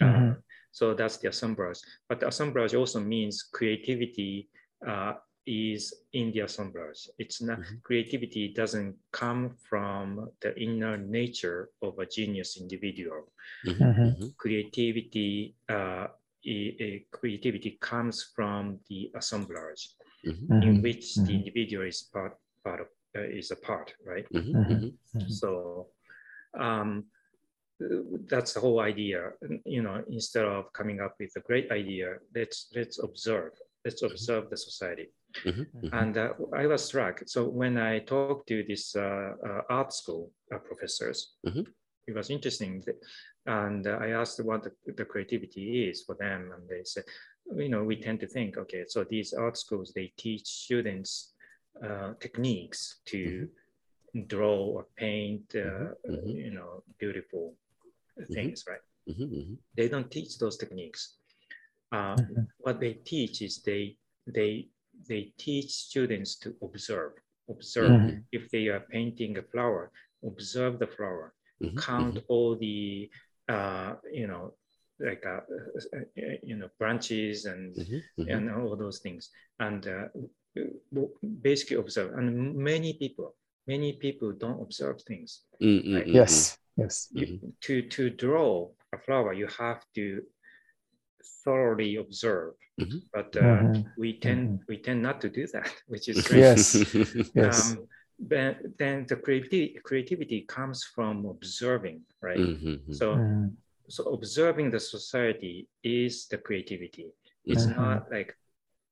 [0.00, 0.30] Mhm.
[0.30, 0.40] Uh,
[0.72, 1.80] so that's the assemblage.
[2.08, 4.48] But the assemblage also means creativity
[4.86, 5.14] uh,
[5.46, 7.08] is in the assemblage.
[7.18, 7.82] It's not Mhm.
[7.82, 13.32] creativity doesn't come from the inner nature of a genius individual.
[13.64, 14.16] mhm, Mhm.
[14.18, 16.06] mhm, Creativity, uh,
[16.46, 19.90] i- i- creativity comes from the assemblage
[20.24, 24.26] mhm, in which the individual is part part of uh, is a part, right?
[25.28, 25.88] So
[26.58, 27.04] um,
[28.28, 29.32] that's the whole idea.
[29.64, 33.52] You know, instead of coming up with a great idea, let's let's observe.
[33.84, 35.08] Let's observe the society.
[35.44, 37.22] mhm, mhm, And uh, I was struck.
[37.26, 41.66] So when I talked to these uh, uh, art school uh, professors, Mhm.
[42.08, 42.82] it was interesting.
[42.86, 43.02] that-
[43.46, 47.04] And uh, I asked what the, the creativity is for them, and they said,
[47.56, 51.34] you know, we tend to think, okay, so these art schools they teach students
[51.86, 53.48] uh, techniques to
[54.26, 56.34] draw or paint, uh, Mhm, mhm.
[56.44, 57.54] you know, beautiful
[58.34, 58.84] things, right?
[59.76, 61.18] They don't teach those techniques.
[61.94, 62.16] Uh,
[62.64, 63.84] what they teach is they
[64.36, 64.52] they
[65.08, 67.12] they teach students to observe.
[67.48, 68.24] Observe Mhm.
[68.32, 69.84] if they are painting a flower,
[70.30, 71.26] observe the flower,
[71.60, 73.10] mhm, count all the
[73.54, 74.44] uh, you know
[74.98, 75.40] like uh,
[75.96, 80.06] uh, you know branches and mhm, mhm, and all those things and uh,
[81.42, 82.10] basically observe.
[82.18, 83.34] And many people
[83.66, 85.30] many people don't observe things.
[85.60, 86.06] mm, mm, Right.
[86.06, 86.58] mm, Yes.
[86.76, 87.08] Yes.
[87.12, 87.26] You.
[87.66, 90.22] To to draw a flower, you have to
[91.44, 92.54] thoroughly observe.
[92.80, 93.02] Mhm.
[93.12, 93.84] But uh, Mhm.
[93.96, 94.58] we tend Mhm.
[94.68, 96.42] we tend not to do that, which is strange.
[96.42, 96.74] Yes.
[97.34, 97.54] Yes.
[97.60, 102.38] Um, then, then the creativity creativity comes from observing, right?
[102.38, 103.56] Mhm, mhm, So Mhm.
[103.88, 107.06] so observing the society is the creativity.
[107.44, 108.30] It's not like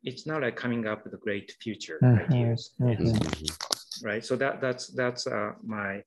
[0.05, 2.75] it's not like coming up with a great future ideas.
[2.81, 4.25] It's- right?
[4.25, 6.03] So that that's that's uh, my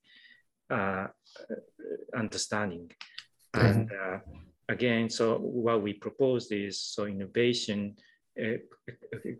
[0.69, 1.07] uh,
[2.13, 2.91] understanding.
[3.53, 4.19] And uh,
[4.69, 7.95] again, so what we proposed is so innovation.
[8.41, 8.57] Uh,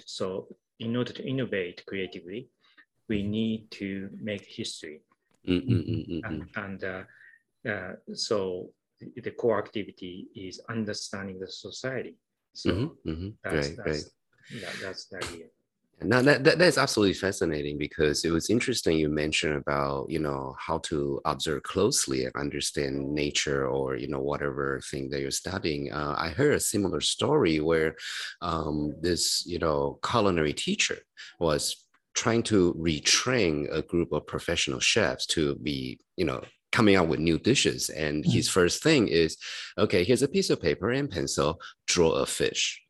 [0.06, 0.48] so
[0.80, 2.50] in order to innovate creatively,
[3.10, 5.02] we need to make history,
[5.48, 7.04] mm, mm, and, and uh,
[7.70, 12.16] uh, so the, the core activity is understanding the society.
[12.54, 13.34] So Mhm, mhm.
[13.44, 13.86] that's great.
[13.86, 14.12] that's
[14.62, 15.48] that, that's the idea.
[16.02, 20.54] No, that, that that's absolutely fascinating because it was interesting you mentioned about you know
[20.60, 25.94] how to observe closely and understand nature or you know whatever thing that you're studying.
[25.94, 27.96] Uh, I heard a similar story where
[28.42, 30.98] um, this you know culinary teacher
[31.40, 37.08] was trying to retrain a group of professional chefs to be you know coming out
[37.08, 37.90] with new dishes.
[37.90, 39.38] And his first thing is
[39.78, 42.85] okay here's a piece of paper and pencil draw a fish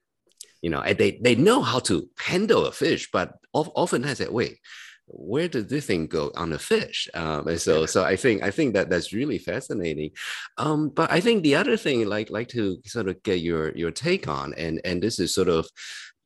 [0.66, 4.28] you know, and they they know how to handle a fish, but often I say,
[4.28, 4.58] wait,
[5.06, 7.08] where did this thing go on the fish?
[7.14, 10.10] Um, and so so I think I think that that's really fascinating.
[10.58, 13.92] Um, but I think the other thing like like to sort of get your your
[13.92, 15.70] take on, and and this is sort of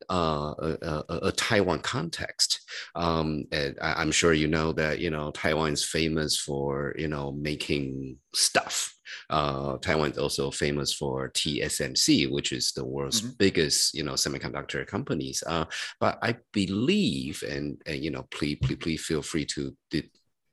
[0.08, 2.60] uh, a, a, a Taiwan context.
[2.94, 7.08] Um, and I, I'm sure you know that you know Taiwan is famous for you
[7.08, 8.94] know making stuff.
[9.28, 13.38] Uh, Taiwan is also famous for TSMC, which is the world's Mhm.
[13.38, 15.42] biggest you know semiconductor companies.
[15.46, 15.64] Uh,
[15.98, 20.10] but I believe, and, and you know, please please please feel free to di-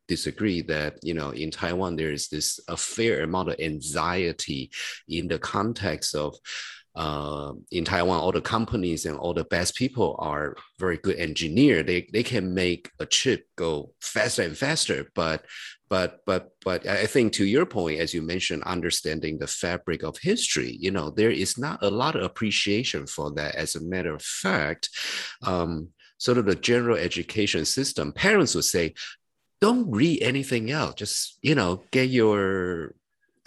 [0.08, 4.72] disagree that you know in Taiwan there is this a fair amount of anxiety
[5.10, 6.36] in the context of
[6.98, 11.84] uh, in Taiwan, all the companies and all the best people are very good engineer.
[11.84, 15.06] They they can make a chip go faster and faster.
[15.14, 15.46] But
[15.90, 20.18] but but but I think to your point, as you mentioned, understanding the fabric of
[20.18, 23.54] history, you know, there is not a lot of appreciation for that.
[23.54, 24.90] As a matter of fact,
[25.44, 28.96] um, sort of the general education system, parents would say,
[29.62, 30.96] don't read anything else.
[30.96, 32.96] Just you know, get your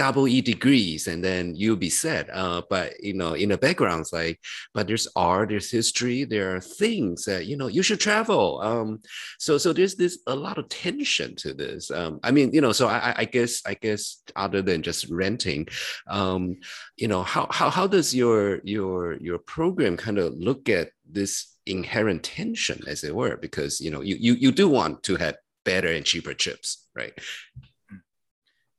[0.01, 2.27] double E degrees and then you'll be set.
[2.33, 4.41] Uh, but you know, in the background, it's like,
[4.73, 8.63] but there's art, there's history, there are things that you know you should travel.
[8.63, 9.01] Um,
[9.39, 11.91] so so there's this a lot of tension to this.
[11.91, 15.69] Um, I mean, you know, so I, I guess I guess other than just renting,
[16.09, 16.57] um,
[16.97, 21.59] you know, how how how does your your your program kind of look at this
[21.67, 23.37] inherent tension, as it were?
[23.37, 25.37] Because you know, you you you do want to have
[25.67, 27.13] better and cheaper chips, right?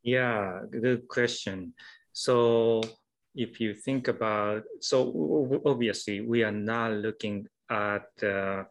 [0.03, 1.73] Yeah, good question.
[2.13, 2.81] So
[3.35, 8.63] if you think about, so obviously we are not looking at uh,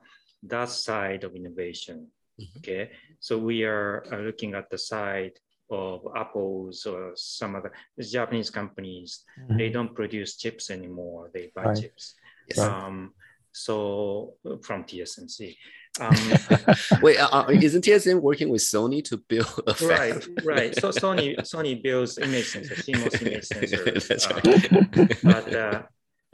[0.44, 2.08] that side of innovation.
[2.40, 2.58] Mm-hmm.
[2.58, 5.32] Okay, so we are uh, looking at the side
[5.70, 9.24] of Apple's or some other Japanese companies.
[9.38, 9.58] Mm-hmm.
[9.58, 11.80] They don't produce chips anymore; they buy right.
[11.80, 12.14] chips.
[12.48, 12.58] Yes.
[12.58, 13.12] Um,
[13.52, 15.56] so from TSMC.
[15.98, 16.14] Um,
[17.02, 19.88] Wait, uh, uh isn't TSM working with Sony to build a fab?
[19.88, 20.74] Right, right.
[20.76, 23.84] So Sony Sony builds image sensor, CMOS image sensor.
[24.08, 25.22] That's uh, right.
[25.22, 25.82] but uh,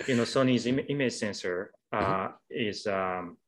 [0.06, 2.34] you know, Sony's Im- image sensor uh, mm-hmm.
[2.50, 3.38] is um,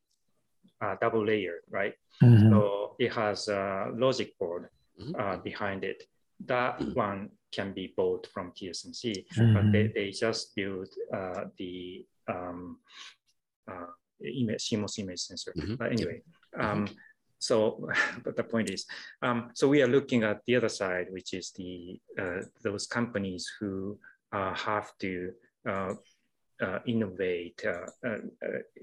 [0.81, 1.95] a double layer, right?
[2.23, 2.51] Mm-hmm.
[2.51, 4.69] So it has a logic board
[5.01, 5.21] mm-hmm.
[5.21, 6.05] uh, behind it.
[6.47, 6.93] That mm-hmm.
[6.93, 9.93] one can be bought from TSMC, but they, mm-hmm.
[9.95, 10.89] they just build
[11.59, 12.79] the um,
[14.21, 15.53] image, CMOS image sensor.
[15.57, 15.75] Mm-hmm.
[15.75, 16.23] But anyway,
[16.57, 16.65] mm-hmm.
[16.65, 16.89] um,
[17.39, 17.89] so
[18.25, 18.87] but the point is,
[19.23, 23.51] um, so we are looking at the other side, which is the uh, those companies
[23.59, 23.99] who
[24.33, 25.33] uh, have to
[25.69, 25.95] uh,
[26.61, 28.19] uh innovate, uh, uh,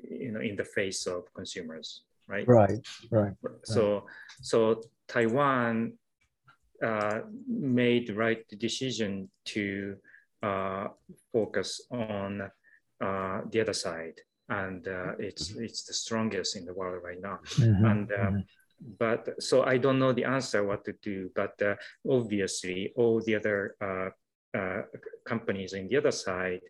[0.09, 2.47] you know, in the face of consumers, right?
[2.47, 2.79] Right,
[3.11, 3.33] right.
[3.63, 4.03] So, right.
[4.41, 5.93] so Taiwan
[7.47, 9.97] made the right decision to
[11.31, 12.49] focus on
[12.99, 15.63] the other side and uh, it's mm-hmm.
[15.63, 17.39] it's the strongest in the world right now.
[17.55, 17.85] Mm-hmm.
[17.85, 18.39] And uh, mm-hmm.
[18.99, 21.29] but so I don't know the answer what to do.
[21.35, 21.75] But uh,
[22.07, 24.09] obviously, all the other uh,
[24.57, 24.81] uh,
[25.25, 26.61] companies on the other side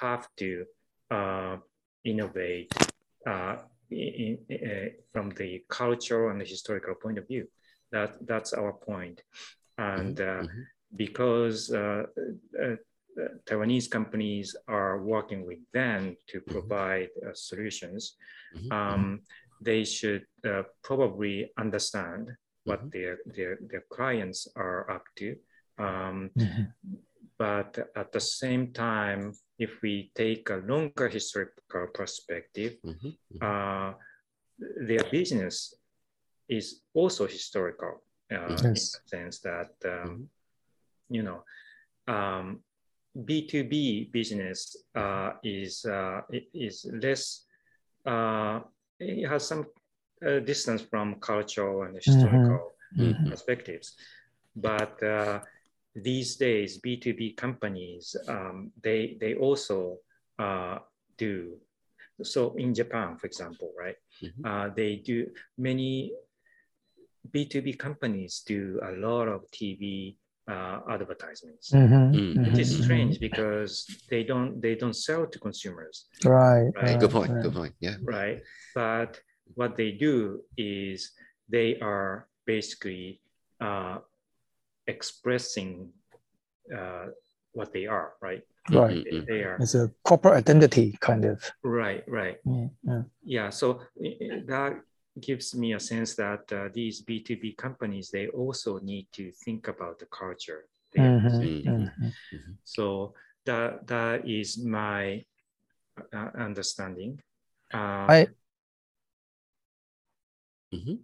[0.00, 0.64] have to
[1.10, 1.56] uh,
[2.04, 2.72] innovate
[3.90, 7.46] in, in, from the cultural and the historical point of view.
[7.92, 9.22] That that's our point,
[9.78, 10.60] and mm-hmm.
[10.96, 11.70] because
[13.46, 16.52] Taiwanese companies are working with them to mm-hmm.
[16.52, 18.16] provide uh, solutions,
[18.56, 18.72] mm-hmm.
[18.72, 19.20] um,
[19.60, 22.30] they should uh, probably understand
[22.64, 22.88] what mm-hmm.
[22.92, 25.36] their, their, their clients are up to.
[25.78, 26.30] Um.
[27.38, 32.76] But at the same time, if we take a longer historical perspective,
[33.42, 33.92] uh,
[34.58, 35.74] their business
[36.48, 38.00] is also historical
[38.32, 38.64] uh, yes.
[38.64, 40.30] in the sense that, um,
[41.10, 41.44] you know,
[42.08, 42.60] um,
[43.24, 46.20] B2B business uh, is, uh,
[46.52, 47.44] is less,
[48.04, 48.60] uh,
[48.98, 49.66] it has some
[50.26, 53.02] uh, distance from cultural and historical mm-hmm.
[53.02, 53.30] mm-hmm.
[53.30, 53.94] perspectives.
[54.54, 55.40] But uh,
[55.94, 59.98] these days, B2B companies, um, they, they also
[60.38, 60.78] uh,
[61.16, 61.54] do.
[62.22, 64.74] So in Japan, for example, right, mm-hmm.
[64.74, 66.12] they do many
[67.30, 70.16] B2B companies do a lot of TV
[70.48, 71.70] uh, advertisements.
[71.72, 76.06] Mm-hmm, mm-hmm, it is strange because they don't they don't sell to consumers.
[76.24, 76.70] Right.
[76.74, 76.98] Right.
[76.98, 77.32] Good point.
[77.32, 77.42] Right.
[77.42, 77.74] Good point.
[77.80, 77.96] Yeah.
[78.02, 78.42] Right.
[78.74, 79.20] But
[79.54, 81.12] what they do is
[81.48, 83.20] they are basically
[83.60, 83.98] uh,
[84.86, 85.90] expressing
[86.74, 87.06] uh,
[87.52, 88.12] what they are.
[88.20, 88.42] Right.
[88.70, 89.04] Right.
[89.04, 89.56] They, they, are.
[89.60, 91.42] It's a corporate identity kind of.
[91.62, 92.04] Right.
[92.08, 92.38] Right.
[92.44, 92.66] Yeah.
[92.82, 93.02] Yeah.
[93.24, 94.80] yeah so that
[95.20, 99.98] gives me a sense that uh, these B2B companies, they also need to think about
[99.98, 100.66] the culture.
[100.96, 102.52] Mm-hmm, mm-hmm, mm-hmm.
[102.64, 105.24] So that, that is my
[106.12, 107.20] uh, understanding.
[107.72, 107.76] Uh,
[108.08, 108.26] I,
[110.74, 110.94] mm-hmm.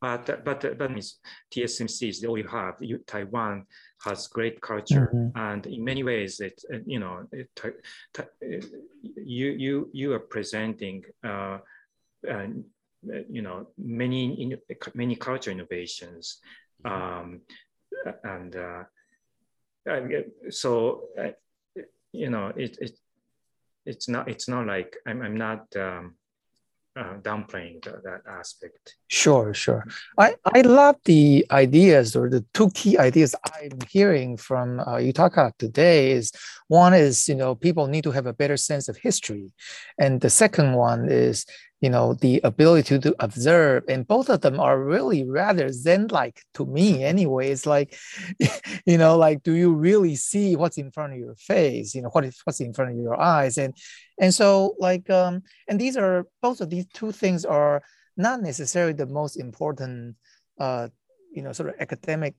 [0.00, 1.20] But but but means
[1.54, 2.74] TSMC is all you have.
[2.80, 3.66] You, Taiwan
[4.04, 5.38] has great culture, mm-hmm.
[5.38, 7.48] and in many ways, it uh, you know it,
[9.14, 11.58] you you you are presenting uh,
[12.28, 12.46] uh,
[13.28, 14.56] you know, many
[14.94, 16.38] many culture innovations,
[16.84, 17.40] um,
[18.24, 18.82] and uh,
[20.50, 21.28] so uh,
[22.12, 22.98] you know, it, it
[23.86, 26.14] it's not it's not like I'm I'm not um,
[26.96, 28.96] uh, downplaying the, that aspect.
[29.08, 29.86] Sure, sure.
[30.18, 35.52] I, I love the ideas or the two key ideas I'm hearing from uh, Yutaka
[35.58, 36.32] today is
[36.68, 39.52] one is, you know, people need to have a better sense of history.
[39.98, 41.46] And the second one is,
[41.82, 43.82] you know, the ability to observe.
[43.88, 47.50] And both of them are really rather Zen-like to me anyway.
[47.50, 47.98] It's like,
[48.86, 51.92] you know, like, do you really see what's in front of your face?
[51.92, 53.58] You know, what is what's in front of your eyes?
[53.58, 53.76] And
[54.20, 57.82] and so like, um, and these are both of these two things are
[58.16, 60.14] not necessarily the most important,
[60.60, 60.86] uh,
[61.34, 62.36] you know, sort of academic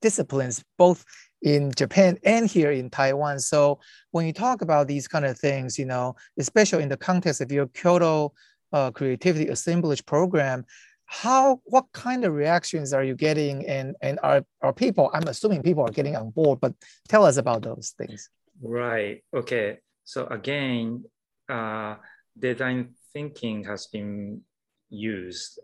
[0.00, 1.04] disciplines, both
[1.42, 3.38] in Japan and here in Taiwan.
[3.40, 3.80] So
[4.12, 7.52] when you talk about these kind of things, you know, especially in the context of
[7.52, 8.32] your Kyoto
[8.72, 10.64] uh, creativity assemblage program,
[11.12, 15.62] how what kind of reactions are you getting and and are, are people i'm assuming
[15.62, 16.72] people are getting on board but
[17.06, 18.30] tell us about those things.
[18.62, 19.22] Right.
[19.34, 19.78] Okay.
[20.04, 21.04] So again
[21.48, 21.96] uh,
[22.38, 24.40] design thinking has been
[24.88, 25.60] used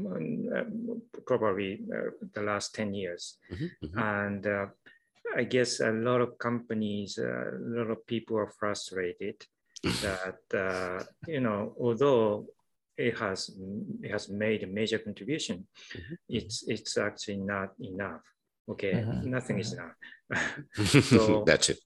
[0.00, 3.36] um, probably uh, the last 10 years.
[3.52, 3.98] Mm-hmm, mm-hmm.
[3.98, 4.66] and uh,
[5.36, 9.36] i guess a lot of companies uh, a lot of people are frustrated
[9.82, 12.46] that uh, you know although
[12.96, 13.50] it has
[14.02, 16.14] it has made a major contribution mm-hmm.
[16.28, 18.20] it's it's actually not enough
[18.68, 19.30] okay mm-hmm.
[19.30, 20.36] nothing is mm-hmm.
[20.76, 21.78] enough so that's it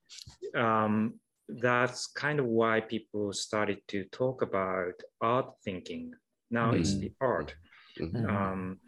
[0.56, 1.14] um,
[1.48, 6.12] that's kind of why people started to talk about art thinking
[6.50, 6.80] now mm-hmm.
[6.80, 7.54] it's the art
[8.00, 8.26] mm-hmm.
[8.26, 8.78] um,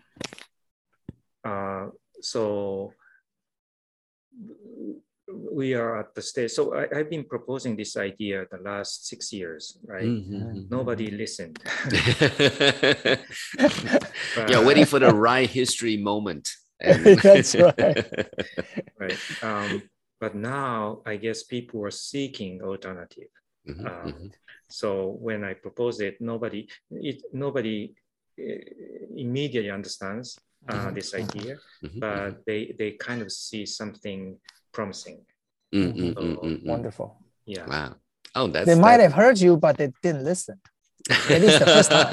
[1.44, 1.86] uh,
[2.20, 2.92] so
[5.28, 6.52] we are at the stage.
[6.52, 10.04] So I, have been proposing this idea the last six years, right?
[10.04, 10.34] Mm-hmm.
[10.34, 10.68] mm-hmm.
[10.70, 11.58] Nobody listened.
[14.48, 16.48] yeah, waiting for the right history moment.
[16.80, 17.78] That's right.
[19.00, 19.18] right.
[19.42, 19.82] Um,
[20.20, 23.28] but now I guess people are seeking alternative.
[23.68, 24.26] Mm-hmm, um, mm-hmm.
[24.68, 27.94] So when I propose it, nobody it, nobody
[28.38, 28.58] uh,
[29.16, 30.94] immediately understands uh, mm-hmm.
[30.94, 34.38] this idea, mm-hmm, but they they kind of see something
[34.76, 35.24] promising.
[35.74, 37.08] Mm, mm, so, mm, mm, Wonderful.
[37.46, 37.66] Yeah.
[37.66, 37.96] Wow.
[38.36, 38.66] Oh, that's.
[38.66, 40.60] They might have heard you, but they didn't listen.
[41.08, 42.10] At least the first time.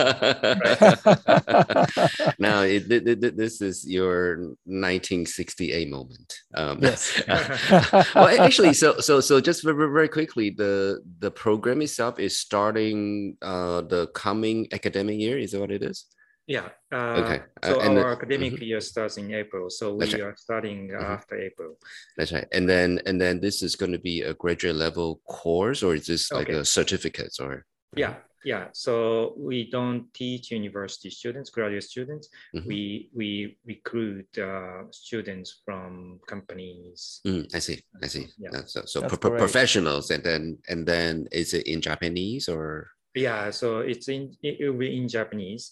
[2.47, 4.37] now, it, it, this is your
[4.69, 6.31] 1968 moment.
[6.53, 7.21] Um, yes.
[8.15, 13.35] well, actually, so so so just very, very quickly, the the program itself is starting
[13.41, 15.39] uh, the coming academic year.
[15.39, 16.05] Is that what it is?
[16.47, 16.69] Yeah.
[16.91, 17.41] Uh, okay.
[17.63, 18.63] So uh, our the, academic mm-hmm.
[18.63, 19.69] year starts in April.
[19.69, 20.21] So we right.
[20.21, 21.03] are starting mm-hmm.
[21.03, 21.77] after April.
[22.17, 22.47] That's right.
[22.51, 26.07] And then and then this is going to be a graduate level course, or is
[26.07, 26.59] this like okay.
[26.59, 27.65] a certificate, or?
[27.95, 28.15] Yeah.
[28.43, 28.67] Yeah.
[28.73, 32.27] So we don't teach university students, graduate students.
[32.53, 32.67] Mm-hmm.
[32.67, 37.21] We we recruit uh, students from companies.
[37.25, 37.79] Mm, I see.
[38.01, 38.27] I see.
[38.37, 38.65] Yeah.
[38.65, 42.91] So so pro- professionals, and then and then is it in Japanese or?
[43.15, 43.49] Yeah.
[43.51, 45.71] So it's in it will be in Japanese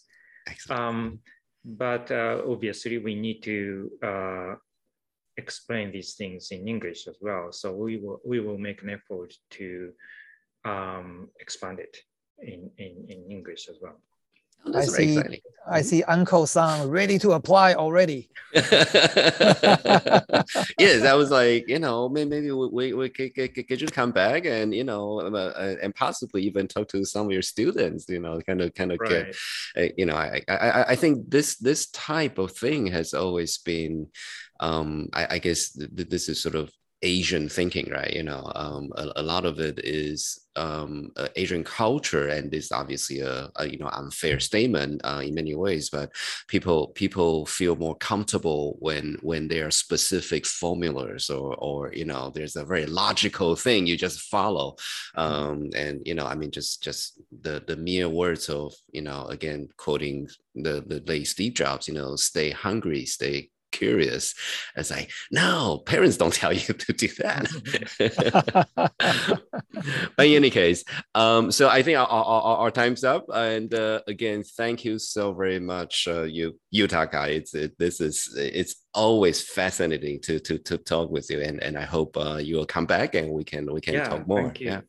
[0.70, 1.20] um,
[1.64, 4.56] but uh, obviously, we need to uh,
[5.38, 7.52] explain these things in English as well.
[7.52, 9.92] So we will we will make an effort to
[10.66, 11.98] um, expand it
[12.40, 14.02] in, in, in English as well.
[14.66, 15.18] Oh, I see.
[15.18, 15.42] Exciting.
[15.68, 18.30] I see Uncle Sang ready to apply already.
[18.54, 18.74] yes,
[21.06, 24.46] I was like, you know, maybe we, we, we could, could, could just come back
[24.46, 28.10] and you know, uh, uh, and possibly even talk to some of your students.
[28.10, 29.10] You know, kind of, kind of right.
[29.10, 29.36] get,
[29.78, 34.08] uh, you know, I, I, I think this this type of thing has always been,
[34.60, 36.72] um, I, I guess th- this is sort of
[37.04, 38.14] Asian thinking, right?
[38.14, 42.72] You know, um, a, a, lot of it is um, uh, Asian culture, and it's
[42.72, 45.90] obviously a, a, you know unfair statement uh, in many ways.
[45.90, 46.12] But
[46.48, 52.30] people people feel more comfortable when when there are specific formulas or or you know
[52.30, 54.76] there's a very logical thing you just follow,
[55.16, 59.26] um, and you know I mean just just the the mere words of you know
[59.28, 64.36] again quoting the the late Steve Jobs, you know, stay hungry, stay curious.
[64.76, 67.48] It's like, no, parents don't tell you to do that.
[70.16, 70.84] but in any case,
[71.16, 73.26] um, so I think our, our, our time's up.
[73.34, 77.30] And uh, again, thank you so very much, uh, you Yutaka.
[77.30, 81.78] It's it, this is it's always fascinating to to to talk with you, and and
[81.78, 84.54] I hope uh, you will come back and we can we can yeah, talk more.
[84.60, 84.82] Yeah.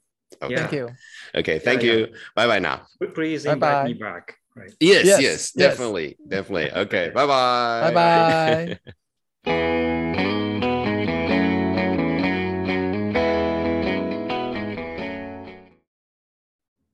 [0.43, 0.57] Okay.
[0.57, 0.89] Thank you.
[1.35, 1.59] Okay.
[1.59, 1.99] Thank yeah, you.
[1.99, 2.17] Yeah.
[2.35, 2.83] Bye bye now.
[3.15, 3.89] Please invite Bye-bye.
[3.89, 4.37] me back.
[4.55, 4.75] Right.
[4.81, 6.29] Yes, yes, yes, definitely, yes.
[6.29, 6.71] definitely.
[6.83, 7.91] Okay, bye bye.
[7.91, 8.79] Bye bye.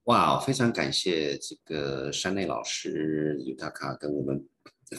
[0.04, 4.42] 哇，非常感谢这个山内老师 Utaka 跟我们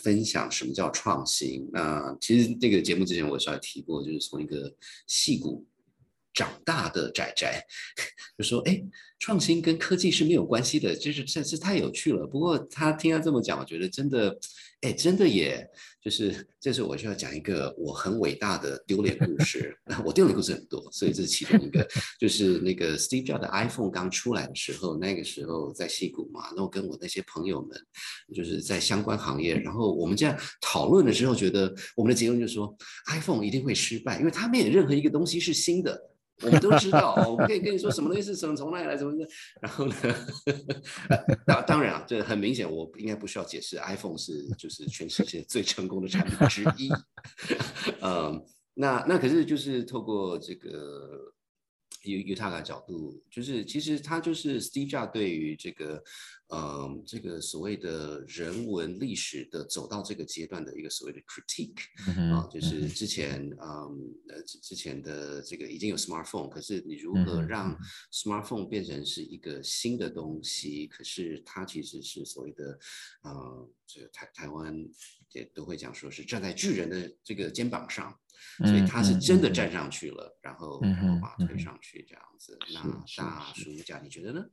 [0.04, 1.68] 分享什么叫创新。
[1.72, 4.72] 那其实这个节目之前我稍微提过，就是从一个
[5.08, 5.66] 戏骨
[6.34, 7.66] 长大的仔仔，
[8.38, 8.82] 就说：“哎，
[9.20, 14.38] 创新跟科技是没有关系的，就是这是太有趣了。”不过他听他这么讲，我觉得真的，
[14.82, 15.68] 哎，真的也。
[16.02, 19.78] 就是这是我需要讲一个我很伟大的丢脸故事。
[20.06, 21.86] 我丢脸故事很多，所以这是其中一个。
[22.18, 27.78] 就是那个 Steve Jobs 的 iPhone 刚出来的时候，那个时候在戏谷嘛，然后跟我那些朋友们，
[28.34, 32.74] 就是在相关行业，然后我们这样讨论的时候，觉得我们的结论就是说
[33.08, 36.09] ，iPhone 一定会失败，因为它没有任何一个东西是新的。
[36.44, 39.28] 我们都知道，我可以跟你说什么东西是从从哪里来，什么的。
[39.62, 39.94] 然后呢，
[41.46, 46.90] 当当然啊，这很明显，我应该不需要解释，iPhone 是就是全世界最成功的产品之一。
[48.02, 51.34] 嗯，那那可是就是透过这个。
[52.04, 56.02] 由由他的角度，就是其实他就是 Steve Jobs 对于这个，
[56.52, 67.78] 嗯，这个所谓的人文历史的走到这个阶段的一个所谓的 critique 啊，就是之前，嗯，呃，之前的这个已经有 smartphone，可是你如何让
[68.12, 70.88] smartphone 变成是一个新的东西？
[70.88, 72.80] 可是它其实是所谓的，
[73.24, 74.76] 呃，这个台台湾
[75.34, 78.18] 也都会讲说是站在巨人的这个肩膀上。
[78.60, 82.58] 所以他是真的站上去了，然后然后把推上去这样子。
[82.74, 84.46] 那大叔家，你觉得呢？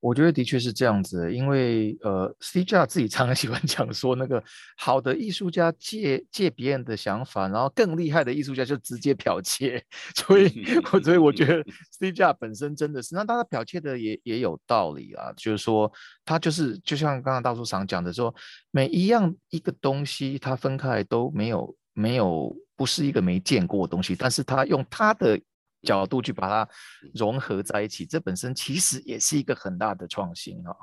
[0.00, 4.42] 我觉得的确是这样子，因为呃，Steve Jobs 自己常常喜欢 讲说，那个
[4.76, 9.82] 好的艺术家借借别人的想法，然后更厉害的艺术家就直接剽窃。
[10.14, 10.64] 所以，
[11.02, 11.62] 所以我觉得
[11.98, 15.92] Steve Jobs 本身真的是，那他剽窃的也也有道理啊，就是说
[16.24, 18.34] 他就是就像刚刚大叔常讲的说，
[18.70, 21.74] 每一样一个东西他分开都没有。
[21.94, 25.36] 没有，不是一个没见过的东西，但是他用他的
[25.82, 26.68] 角度去把它
[27.14, 30.76] 融合在一起，这本身其实也是一个很大的创新哈。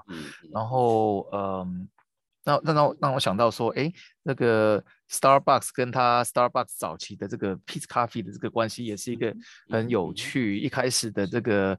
[0.54, 1.88] 然后，嗯，
[2.44, 3.92] 那那让让我想到说，哎，
[4.24, 9.36] 那个 Starbucks 跟他 Starbucks 早期的这个 Peace Coffee 的这个关系也是一个
[9.70, 10.58] 很有趣。
[10.58, 11.78] 一开始的这个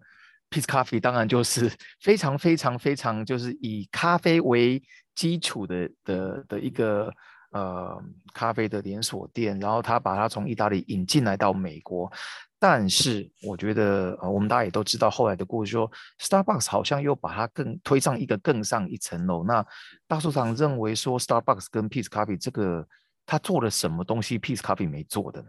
[0.50, 4.82] Peace Coffee 当然就是 非常非常非常就是以咖啡为
[5.14, 7.12] 基础的的的一个。
[7.52, 8.02] 呃，
[8.34, 12.10] 咖啡的连锁店，然后他把它从意大利引进来到美国，
[12.58, 15.90] 但是我觉得，呃，我们大家也都知道后来的故事，说
[16.20, 19.44] Starbucks 好像又把它更推上一个更上一层楼。
[19.44, 19.64] 那
[20.06, 22.86] 大树长认为说，Starbucks 跟 Peace Coffee 这个，
[23.26, 25.48] 他做了什么东西，Peace Coffee 没做的呢？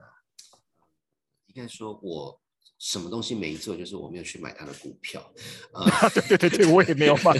[1.47, 2.39] 应该说我。
[2.79, 5.21] 什么东西没做，就是我没有去买他的股票。
[5.73, 7.33] 啊，对对对对，我也没有买。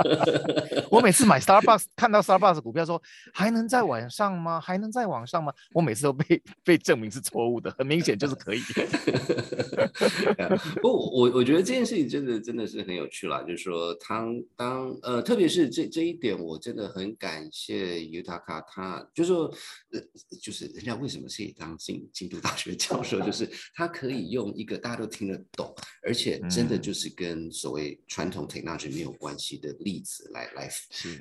[0.90, 3.00] 我每次买 Starbucks，看到 Starbucks 股票说
[3.32, 4.60] 还能再往上吗？
[4.60, 5.52] 还能再往上吗？
[5.74, 8.60] 我每次都被被证明是错误的，很明显就是可以。
[10.80, 19.44] 不，我我觉得这件事情真的真的是很有趣啦，就是说当当呃，特别是这这一点，我真的很感谢 Utaka，他就是说
[19.92, 20.00] 呃，
[20.40, 24.43] 就是人家为什么可以当进京都大学教授，就是他可以用。
[24.54, 30.70] 一个大家都听得懂，而且真的就是跟所谓传统 technology 没有关系的例子来来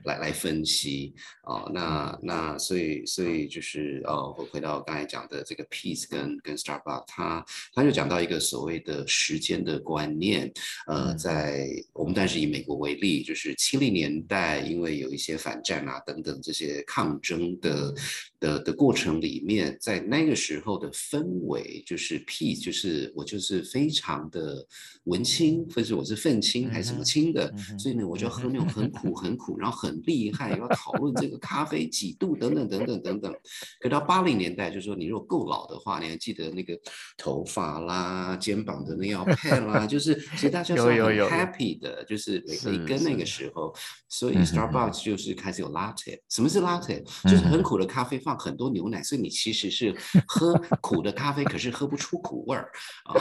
[0.06, 1.14] 来来分析
[1.44, 10.52] 哦，那那所以所以就是呃，回回到刚才讲的这个 peace 跟跟 Starbucks，他他就讲到一个所谓的时间的观念，
[10.88, 17.94] 呃，在我们但是以美国为例，就是七零年代，因为有一些反战啊等等这些抗争的
[18.44, 23.24] 的的过程里面，在那个时候的氛围就是 peace 就是我。
[23.34, 24.64] 就是非常的
[25.06, 33.34] 文青，或者我是愤青还是什么青的，所以呢，我就喝那种很苦很苦，然后很厉害，要讨论这个咖啡几度等等等等等等。
[33.80, 36.78] 可到八零年代，就是说你如果够老的话，你还记得那个
[37.18, 43.74] 头发啦、肩膀的那要 pad 啦，就是其实大家是很 happy 的，就是每每跟那个时候，
[44.10, 46.20] 所以 Starbucks 就是开始有 latte。
[46.30, 47.02] 什么是 latte？
[47.24, 49.96] 就是很苦的咖啡放很多牛奶，所以你其实是
[50.28, 52.72] 喝苦的咖啡，可是喝不出苦味儿
[53.06, 53.20] 啊。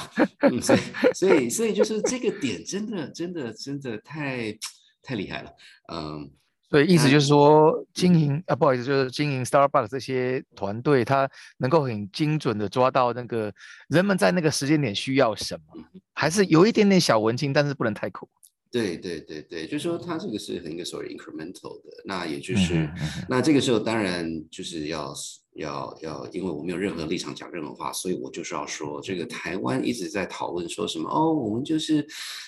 [0.60, 0.80] 所以，
[1.14, 4.56] 所以，所以就是这个点，真的，真的，真的太
[5.02, 5.50] 太厉害了。
[5.92, 6.30] 嗯，
[6.70, 13.52] 所以，意思就是说，经营啊，不好意思，就是经营 Starbucks 这些团队，他能够很精准的抓到那个
[13.88, 15.84] 人们在那个时间点需要什么，
[16.14, 18.28] 还是有一点点小文青，但是不能太苦。
[18.72, 22.88] 对对对对，就是说它这个是很一个所谓 incremental 的，那也就是，
[23.28, 25.12] 那这个时候当然就是要
[25.56, 32.06] 要要，因为我没有任何立场讲任何话，所以我就是要说，这个台湾一直在讨论说什么哦，我们就是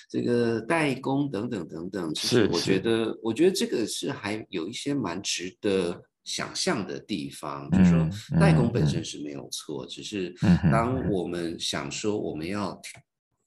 [0.09, 10.33] 这个代工等等等等，其实我觉得我觉得这个是还有一些蛮值得想象的地方，就是说代工本身是没有错，只是
[10.71, 12.81] 当我们想说我们要。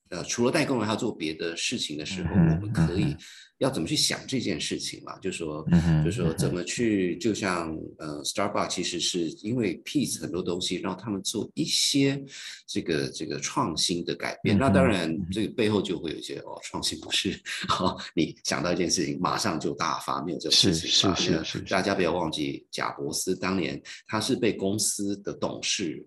[0.09, 3.15] 呃，除了代工人还要做别的事情的时候，我们可以
[3.59, 5.17] 要怎么去想这件事情嘛？
[5.19, 5.63] 就说，
[6.03, 12.19] 就说怎么去，就像呃，Starbucks 其实是因为 Peace 很多东西让他们做一些
[12.65, 14.57] 这个这个创新的改变。
[14.57, 17.39] 那当然，这个背后就会有一些哦，创新不是
[17.79, 20.89] 哦，你想到一件事情马上就大发，没有这种事情。
[20.89, 26.03] 是是是，大家不要忘记，贾伯斯当年他是被公司的董事。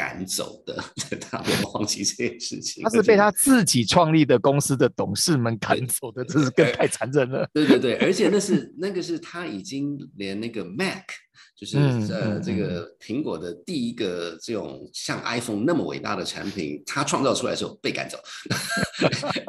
[0.00, 0.82] 赶走的，
[1.20, 2.82] 他不要忘记这件事情。
[2.82, 7.46] 他是被他自己创立的公司的董事们赶走的，这是更太残忍了。
[7.52, 11.04] 对对对，而且那是那个是他已经连那个 Mac。
[11.56, 11.76] 就是
[12.10, 18.18] 呃，这个苹果的第一个这种像 iPhone 那么伟大的产品，它创造出来的时候被赶走。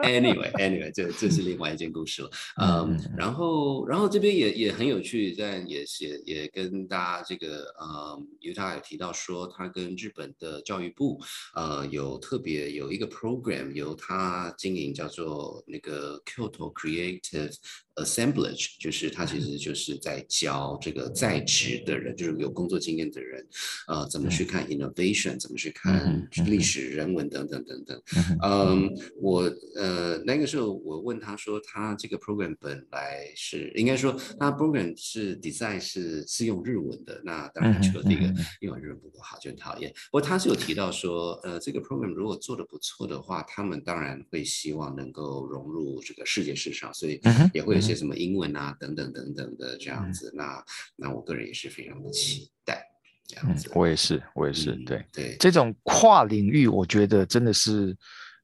[0.04, 2.30] Anyway，Anyway， 这这是另外一件故事了。
[2.62, 11.20] 嗯，然后然后这边也也很有趣，但也也也跟大家这个呃，因为他有提到说，他跟日本的教育部
[11.56, 17.56] 呃有特别有一个 program 由他经营，叫做那个 Kyoto Creative。
[17.96, 23.46] Assemblage 就是他其实就是在教这个在职的人，就是有工作经验的人，
[23.88, 28.02] 呃，怎么去看 innovation，怎么去看历史、人文等等等等。
[28.42, 29.42] 嗯，我
[29.76, 39.92] 呃那个时候我问他说，他这个 program 本来是应该说，他 program 是 design 是是用日文的，那当然除了这个因为日文不够好就很讨厌。
[40.10, 47.20] 不过他是有提到说，呃，这个 program 如果做的不错的话，他们当然会希望能够融入这个世界市场，所以
[47.54, 47.81] 也会。
[47.82, 50.64] 些什么英文啊，等等等等的这样子，那
[50.96, 52.82] 那我个人也是非常的期待
[53.28, 53.72] 这样子。
[53.74, 57.98] 我也是，我也是，对对，这种跨领域，我觉得真的是，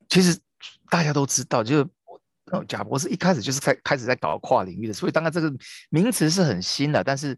[0.09, 0.38] 其实
[0.89, 1.88] 大家都知道，就是
[2.67, 5.53] 贾博士一开始就是开开始在搞跨领域的，所以当然这个
[5.89, 7.38] 名词是很新的，但是。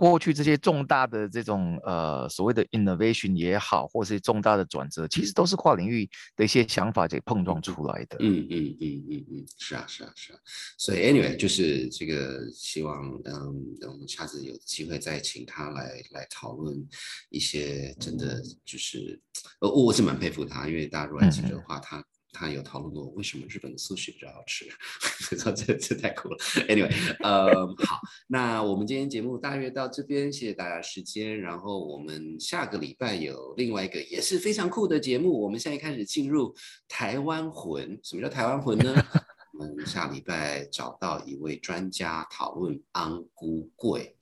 [0.00, 8.16] 过去这些重大的这种呃所谓的 innovation 也好，或是重大的转折，其实都是跨领域的一些想法给碰撞出来的。
[8.20, 10.38] 嗯嗯嗯嗯嗯，是啊是啊是啊。
[10.78, 16.82] 所以 anyway 就是这个希望嗯，等我们下次有机会再请他来来讨论
[17.28, 19.20] 一些真的就是
[19.60, 22.02] 呃我是蛮佩服他，因为大家如果还记得的话，他。
[22.32, 24.66] 他有讨论过为什么日本的寿司比较好吃，
[25.36, 26.36] 这这太酷了。
[26.68, 31.40] Anyway，呃，好，那我们今天节目大约到这边，谢谢大家时间。
[31.40, 36.54] 然后我们下个礼拜有另外一个也是非常酷的节目，我们现在开始进入
[36.88, 37.98] 台湾魂。
[38.02, 38.94] 什么叫台湾魂呢？
[39.58, 44.16] 我们下礼拜找到一位专家讨论安菇贵，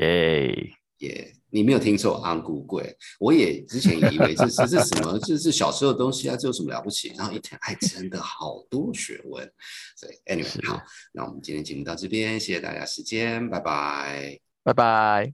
[0.00, 0.79] 耶。
[1.00, 2.94] 也，你没有听错，安古贵。
[3.18, 7.12] 我也之前以为这是 这什么，这是小时候的东西啊，这有什么了不起？
[7.16, 9.50] 然后一听，哎，真的好多学问。
[9.96, 10.80] 所以，anyway，好，
[11.12, 15.32] 那我们今天节目到这边，谢谢大家时间，拜拜，拜拜。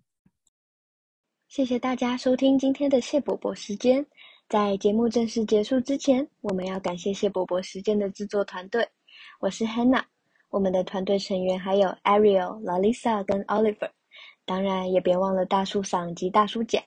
[1.48, 4.06] 谢谢大家收听今天的谢伯伯时间。
[4.48, 8.86] 在节目正式结束之前，我们要感谢谢伯伯时间的制作团队。
[9.40, 10.04] 我是 Hannah，
[10.50, 13.90] 我们的团队成员还有 Ariel、Lalisa 跟 Oliver。
[14.46, 16.82] 当然，也别忘了大叔赏及大叔奖。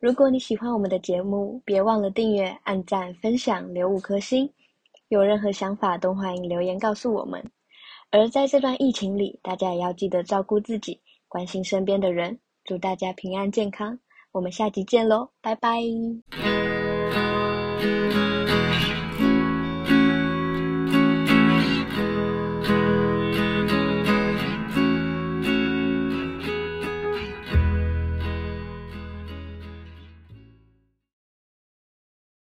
[0.00, 4.50] 如果你喜欢我们的节目，别忘了订阅、按赞、分享、留五颗星。
[5.08, 7.44] 有任何想法都欢迎留言告诉我们。
[8.10, 12.38] 而在这段疫情里，大家也要记得照顾自己，关心身边的人。
[12.64, 13.98] 祝大家平安健康，
[14.32, 16.63] 我们下集见喽，拜拜。